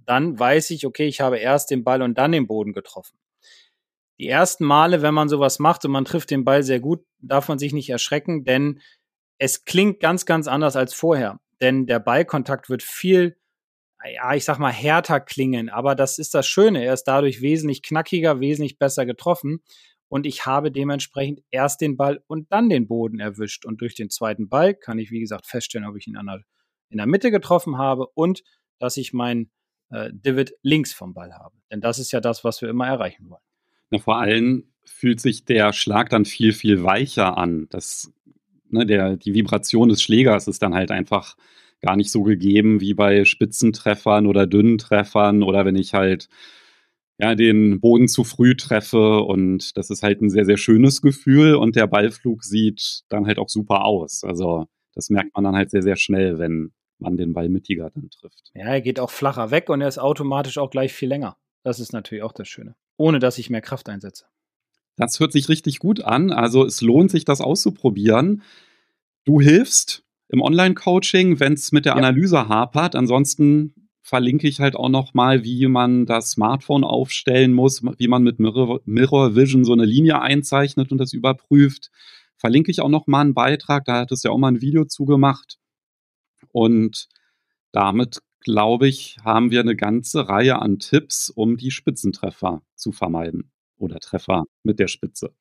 dann 0.05 0.37
weiß 0.37 0.69
ich, 0.69 0.85
okay, 0.85 1.07
ich 1.07 1.21
habe 1.21 1.39
erst 1.39 1.71
den 1.71 1.83
Ball 1.83 2.03
und 2.03 2.19
dann 2.19 2.31
den 2.31 2.45
Boden 2.45 2.73
getroffen 2.73 3.20
die 4.21 4.27
ersten 4.27 4.65
Male, 4.65 5.01
wenn 5.01 5.15
man 5.15 5.29
sowas 5.29 5.57
macht 5.57 5.83
und 5.83 5.91
man 5.91 6.05
trifft 6.05 6.29
den 6.29 6.45
Ball 6.45 6.61
sehr 6.61 6.79
gut, 6.79 7.03
darf 7.21 7.47
man 7.47 7.57
sich 7.57 7.73
nicht 7.73 7.89
erschrecken, 7.89 8.43
denn 8.43 8.79
es 9.39 9.65
klingt 9.65 9.99
ganz, 9.99 10.27
ganz 10.27 10.47
anders 10.47 10.75
als 10.75 10.93
vorher. 10.93 11.39
Denn 11.59 11.87
der 11.87 11.99
Ballkontakt 11.99 12.69
wird 12.69 12.83
viel, 12.83 13.35
ja, 14.13 14.35
ich 14.35 14.45
sag 14.45 14.59
mal, 14.59 14.71
härter 14.71 15.21
klingen. 15.21 15.69
Aber 15.69 15.95
das 15.95 16.19
ist 16.19 16.35
das 16.35 16.45
Schöne. 16.45 16.85
Er 16.85 16.93
ist 16.93 17.05
dadurch 17.05 17.41
wesentlich 17.41 17.81
knackiger, 17.81 18.39
wesentlich 18.39 18.77
besser 18.77 19.07
getroffen. 19.07 19.63
Und 20.07 20.27
ich 20.27 20.45
habe 20.45 20.71
dementsprechend 20.71 21.41
erst 21.49 21.81
den 21.81 21.97
Ball 21.97 22.23
und 22.27 22.51
dann 22.51 22.69
den 22.69 22.87
Boden 22.87 23.19
erwischt. 23.19 23.65
Und 23.65 23.81
durch 23.81 23.95
den 23.95 24.11
zweiten 24.11 24.49
Ball 24.49 24.75
kann 24.75 24.99
ich, 24.99 25.09
wie 25.09 25.21
gesagt, 25.21 25.47
feststellen, 25.47 25.87
ob 25.87 25.97
ich 25.97 26.05
ihn 26.05 26.13
der, 26.13 26.43
in 26.89 26.97
der 26.97 27.07
Mitte 27.07 27.31
getroffen 27.31 27.79
habe 27.79 28.05
und 28.13 28.43
dass 28.77 28.97
ich 28.97 29.13
mein 29.13 29.49
äh, 29.89 30.11
Divid 30.13 30.53
links 30.61 30.93
vom 30.93 31.15
Ball 31.15 31.33
habe. 31.33 31.55
Denn 31.71 31.81
das 31.81 31.97
ist 31.97 32.11
ja 32.11 32.21
das, 32.21 32.43
was 32.43 32.61
wir 32.61 32.69
immer 32.69 32.85
erreichen 32.85 33.27
wollen. 33.27 33.41
Na, 33.91 33.99
vor 33.99 34.17
allem 34.17 34.63
fühlt 34.85 35.19
sich 35.19 35.45
der 35.45 35.73
Schlag 35.73 36.09
dann 36.09 36.25
viel, 36.25 36.53
viel 36.53 36.83
weicher 36.83 37.37
an. 37.37 37.67
Das, 37.69 38.11
ne, 38.69 38.85
der, 38.85 39.17
die 39.17 39.33
Vibration 39.33 39.89
des 39.89 40.01
Schlägers 40.01 40.47
ist 40.47 40.63
dann 40.63 40.73
halt 40.73 40.91
einfach 40.91 41.35
gar 41.81 41.95
nicht 41.95 42.11
so 42.11 42.23
gegeben 42.23 42.79
wie 42.79 42.93
bei 42.93 43.25
Spitzentreffern 43.25 44.27
oder 44.27 44.47
dünnen 44.47 44.77
Treffern 44.77 45.43
oder 45.43 45.65
wenn 45.65 45.75
ich 45.75 45.93
halt 45.93 46.29
ja, 47.19 47.35
den 47.35 47.81
Boden 47.81 48.07
zu 48.07 48.23
früh 48.23 48.55
treffe 48.55 49.21
und 49.21 49.77
das 49.77 49.89
ist 49.89 50.01
halt 50.01 50.21
ein 50.21 50.29
sehr, 50.29 50.45
sehr 50.45 50.57
schönes 50.57 51.01
Gefühl 51.01 51.55
und 51.55 51.75
der 51.75 51.87
Ballflug 51.87 52.43
sieht 52.43 53.01
dann 53.09 53.27
halt 53.27 53.37
auch 53.37 53.49
super 53.49 53.85
aus. 53.85 54.23
Also 54.23 54.65
das 54.95 55.09
merkt 55.09 55.35
man 55.35 55.43
dann 55.43 55.55
halt 55.55 55.69
sehr, 55.69 55.83
sehr 55.83 55.97
schnell, 55.97 56.39
wenn 56.39 56.71
man 56.97 57.17
den 57.17 57.33
Ball 57.33 57.49
mittiger 57.49 57.91
dann 57.91 58.09
trifft. 58.09 58.51
Ja, 58.53 58.65
er 58.65 58.81
geht 58.81 58.99
auch 58.99 59.11
flacher 59.11 59.51
weg 59.51 59.69
und 59.69 59.81
er 59.81 59.87
ist 59.87 59.99
automatisch 59.99 60.57
auch 60.57 60.69
gleich 60.69 60.93
viel 60.93 61.09
länger. 61.09 61.37
Das 61.63 61.79
ist 61.79 61.93
natürlich 61.93 62.23
auch 62.23 62.33
das 62.33 62.47
Schöne 62.47 62.75
ohne 63.01 63.19
dass 63.19 63.37
ich 63.37 63.49
mehr 63.49 63.61
Kraft 63.61 63.89
einsetze. 63.89 64.25
Das 64.95 65.19
hört 65.19 65.31
sich 65.31 65.49
richtig 65.49 65.79
gut 65.79 66.01
an. 66.01 66.31
Also 66.31 66.65
es 66.65 66.81
lohnt 66.81 67.11
sich, 67.11 67.25
das 67.25 67.41
auszuprobieren. 67.41 68.43
Du 69.25 69.41
hilfst 69.41 70.03
im 70.29 70.41
Online-Coaching, 70.41 71.39
wenn 71.39 71.53
es 71.53 71.71
mit 71.71 71.85
der 71.85 71.93
ja. 71.93 71.97
Analyse 71.97 72.47
hapert. 72.47 72.95
Ansonsten 72.95 73.73
verlinke 74.01 74.47
ich 74.47 74.59
halt 74.59 74.75
auch 74.75 74.89
noch 74.89 75.13
mal, 75.13 75.43
wie 75.43 75.67
man 75.67 76.05
das 76.05 76.31
Smartphone 76.31 76.83
aufstellen 76.83 77.53
muss, 77.53 77.83
wie 77.97 78.07
man 78.07 78.23
mit 78.23 78.39
Mirror, 78.39 78.81
Mirror 78.85 79.35
Vision 79.35 79.63
so 79.63 79.73
eine 79.73 79.85
Linie 79.85 80.21
einzeichnet 80.21 80.91
und 80.91 80.97
das 80.97 81.13
überprüft. 81.13 81.91
Verlinke 82.37 82.71
ich 82.71 82.81
auch 82.81 82.89
noch 82.89 83.07
mal 83.07 83.21
einen 83.21 83.33
Beitrag, 83.33 83.85
da 83.85 83.99
hat 83.99 84.11
es 84.11 84.23
ja 84.23 84.31
auch 84.31 84.37
mal 84.37 84.49
ein 84.49 84.61
Video 84.61 84.85
zugemacht. 84.85 85.59
Und 86.51 87.07
damit, 87.71 88.21
glaube 88.41 88.87
ich, 88.87 89.17
haben 89.23 89.51
wir 89.51 89.61
eine 89.61 89.75
ganze 89.75 90.27
Reihe 90.27 90.59
an 90.59 90.79
Tipps, 90.79 91.29
um 91.29 91.57
die 91.57 91.71
Spitzentreffer 91.71 92.61
zu 92.75 92.91
vermeiden. 92.91 93.51
Oder 93.77 93.99
Treffer 93.99 94.43
mit 94.63 94.79
der 94.79 94.87
Spitze. 94.87 95.33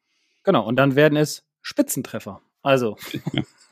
Genau, 0.45 0.67
und 0.67 0.77
dann 0.77 0.95
werden 0.95 1.17
es 1.17 1.45
Spitzentreffer. 1.61 2.41
Also, 2.63 2.97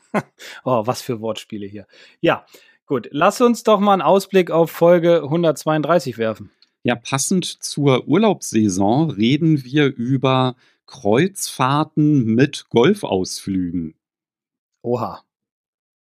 oh, 0.63 0.85
was 0.85 1.01
für 1.01 1.21
Wortspiele 1.21 1.65
hier. 1.65 1.87
Ja, 2.21 2.45
Gut, 2.89 3.07
lass 3.11 3.39
uns 3.39 3.61
doch 3.61 3.79
mal 3.79 3.93
einen 3.93 4.01
Ausblick 4.01 4.49
auf 4.49 4.71
Folge 4.71 5.21
132 5.21 6.17
werfen. 6.17 6.49
Ja, 6.81 6.95
passend 6.95 7.45
zur 7.45 8.07
Urlaubssaison 8.07 9.11
reden 9.11 9.63
wir 9.63 9.95
über 9.95 10.55
Kreuzfahrten 10.87 12.25
mit 12.25 12.65
Golfausflügen. 12.69 13.93
Oha. 14.81 15.23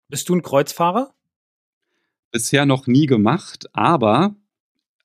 Bist 0.09 0.29
du 0.29 0.35
ein 0.35 0.43
Kreuzfahrer? 0.43 1.15
Bisher 2.35 2.67
noch 2.67 2.89
nie 2.89 3.07
gemacht, 3.07 3.69
aber 3.73 4.35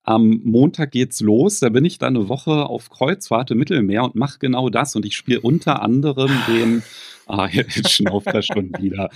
am 0.02 0.42
Montag 0.44 0.90
geht's 0.90 1.22
los. 1.22 1.60
Da 1.60 1.70
bin 1.70 1.86
ich 1.86 2.00
dann 2.00 2.16
eine 2.16 2.28
Woche 2.28 2.66
auf 2.66 2.90
Kreuzfahrt 2.90 3.52
im 3.52 3.60
Mittelmeer 3.60 4.04
und 4.04 4.16
mache 4.16 4.40
genau 4.40 4.70
das. 4.70 4.96
Und 4.96 5.06
ich 5.06 5.16
spiele 5.16 5.42
unter 5.42 5.84
anderem 5.84 6.32
den 6.48 6.82
Ah, 7.30 7.48
jetzt 7.48 7.92
schnauft 7.92 8.26
er 8.26 8.42
schon 8.42 8.72
wieder. 8.80 9.12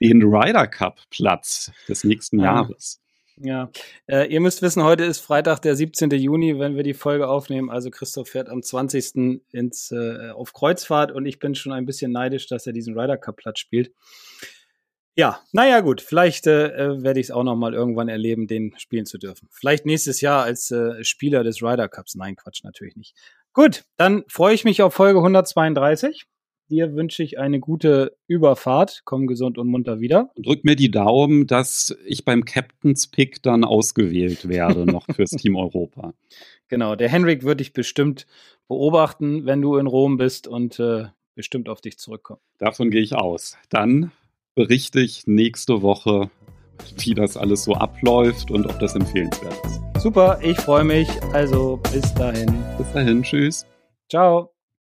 Den 0.00 0.22
Ryder 0.22 0.66
Cup 0.66 1.00
Platz 1.10 1.70
des 1.86 2.02
nächsten 2.02 2.40
Jahres. 2.40 2.98
Ja, 3.36 3.70
äh, 4.06 4.26
ihr 4.32 4.40
müsst 4.40 4.62
wissen, 4.62 4.82
heute 4.82 5.04
ist 5.04 5.20
Freitag, 5.20 5.60
der 5.60 5.76
17. 5.76 6.10
Juni, 6.12 6.58
wenn 6.58 6.76
wir 6.76 6.82
die 6.82 6.94
Folge 6.94 7.28
aufnehmen. 7.28 7.68
Also 7.68 7.90
Christoph 7.90 8.30
fährt 8.30 8.48
am 8.48 8.62
20. 8.62 9.42
Ins, 9.52 9.92
äh, 9.92 10.30
auf 10.30 10.54
Kreuzfahrt 10.54 11.12
und 11.12 11.26
ich 11.26 11.38
bin 11.38 11.54
schon 11.54 11.72
ein 11.72 11.84
bisschen 11.84 12.10
neidisch, 12.10 12.46
dass 12.46 12.66
er 12.66 12.72
diesen 12.72 12.98
Ryder 12.98 13.18
Cup 13.18 13.36
Platz 13.36 13.58
spielt. 13.58 13.92
Ja, 15.18 15.40
naja 15.50 15.80
gut, 15.80 16.00
vielleicht 16.00 16.46
äh, 16.46 16.68
äh 16.68 17.02
werde 17.02 17.18
ich 17.18 17.26
es 17.26 17.30
auch 17.32 17.42
noch 17.42 17.56
mal 17.56 17.74
irgendwann 17.74 18.08
erleben, 18.08 18.46
den 18.46 18.72
spielen 18.78 19.04
zu 19.04 19.18
dürfen. 19.18 19.48
Vielleicht 19.50 19.84
nächstes 19.84 20.20
Jahr 20.20 20.44
als 20.44 20.70
äh, 20.70 21.02
Spieler 21.02 21.42
des 21.42 21.60
Ryder 21.60 21.88
Cups. 21.88 22.14
Nein, 22.14 22.36
Quatsch, 22.36 22.62
natürlich 22.62 22.94
nicht. 22.94 23.16
Gut, 23.52 23.84
dann 23.96 24.22
freue 24.28 24.54
ich 24.54 24.64
mich 24.64 24.80
auf 24.80 24.94
Folge 24.94 25.18
132 25.18 26.26
dir 26.70 26.94
wünsche 26.94 27.22
ich 27.22 27.38
eine 27.38 27.60
gute 27.60 28.16
Überfahrt. 28.26 29.02
Komm 29.04 29.26
gesund 29.26 29.58
und 29.58 29.68
munter 29.68 30.00
wieder. 30.00 30.30
Drück 30.36 30.64
mir 30.64 30.76
die 30.76 30.90
Daumen, 30.90 31.46
dass 31.46 31.96
ich 32.04 32.24
beim 32.24 32.44
Captain's 32.44 33.08
Pick 33.08 33.42
dann 33.42 33.64
ausgewählt 33.64 34.48
werde, 34.48 34.84
noch 34.84 35.06
fürs 35.14 35.30
Team 35.30 35.56
Europa. 35.56 36.14
Genau, 36.70 36.96
der 36.96 37.08
Henrik 37.08 37.44
wird 37.44 37.60
dich 37.60 37.72
bestimmt 37.72 38.26
beobachten, 38.68 39.46
wenn 39.46 39.62
du 39.62 39.78
in 39.78 39.86
Rom 39.86 40.18
bist 40.18 40.46
und 40.46 40.78
äh, 40.78 41.06
bestimmt 41.34 41.70
auf 41.70 41.80
dich 41.80 41.98
zurückkommen. 41.98 42.42
Davon 42.58 42.90
gehe 42.90 43.00
ich 43.00 43.14
aus. 43.14 43.56
Dann 43.70 44.12
berichte 44.58 44.98
ich 44.98 45.28
nächste 45.28 45.82
Woche, 45.82 46.30
wie 46.96 47.14
das 47.14 47.36
alles 47.36 47.62
so 47.62 47.74
abläuft 47.74 48.50
und 48.50 48.66
ob 48.66 48.76
das 48.80 48.96
empfehlenswert 48.96 49.54
ist. 49.64 50.02
Super, 50.02 50.40
ich 50.42 50.58
freue 50.60 50.82
mich. 50.82 51.08
Also 51.32 51.78
bis 51.92 52.12
dahin. 52.14 52.52
Bis 52.76 52.92
dahin, 52.92 53.22
tschüss. 53.22 53.64
Ciao. 54.10 54.50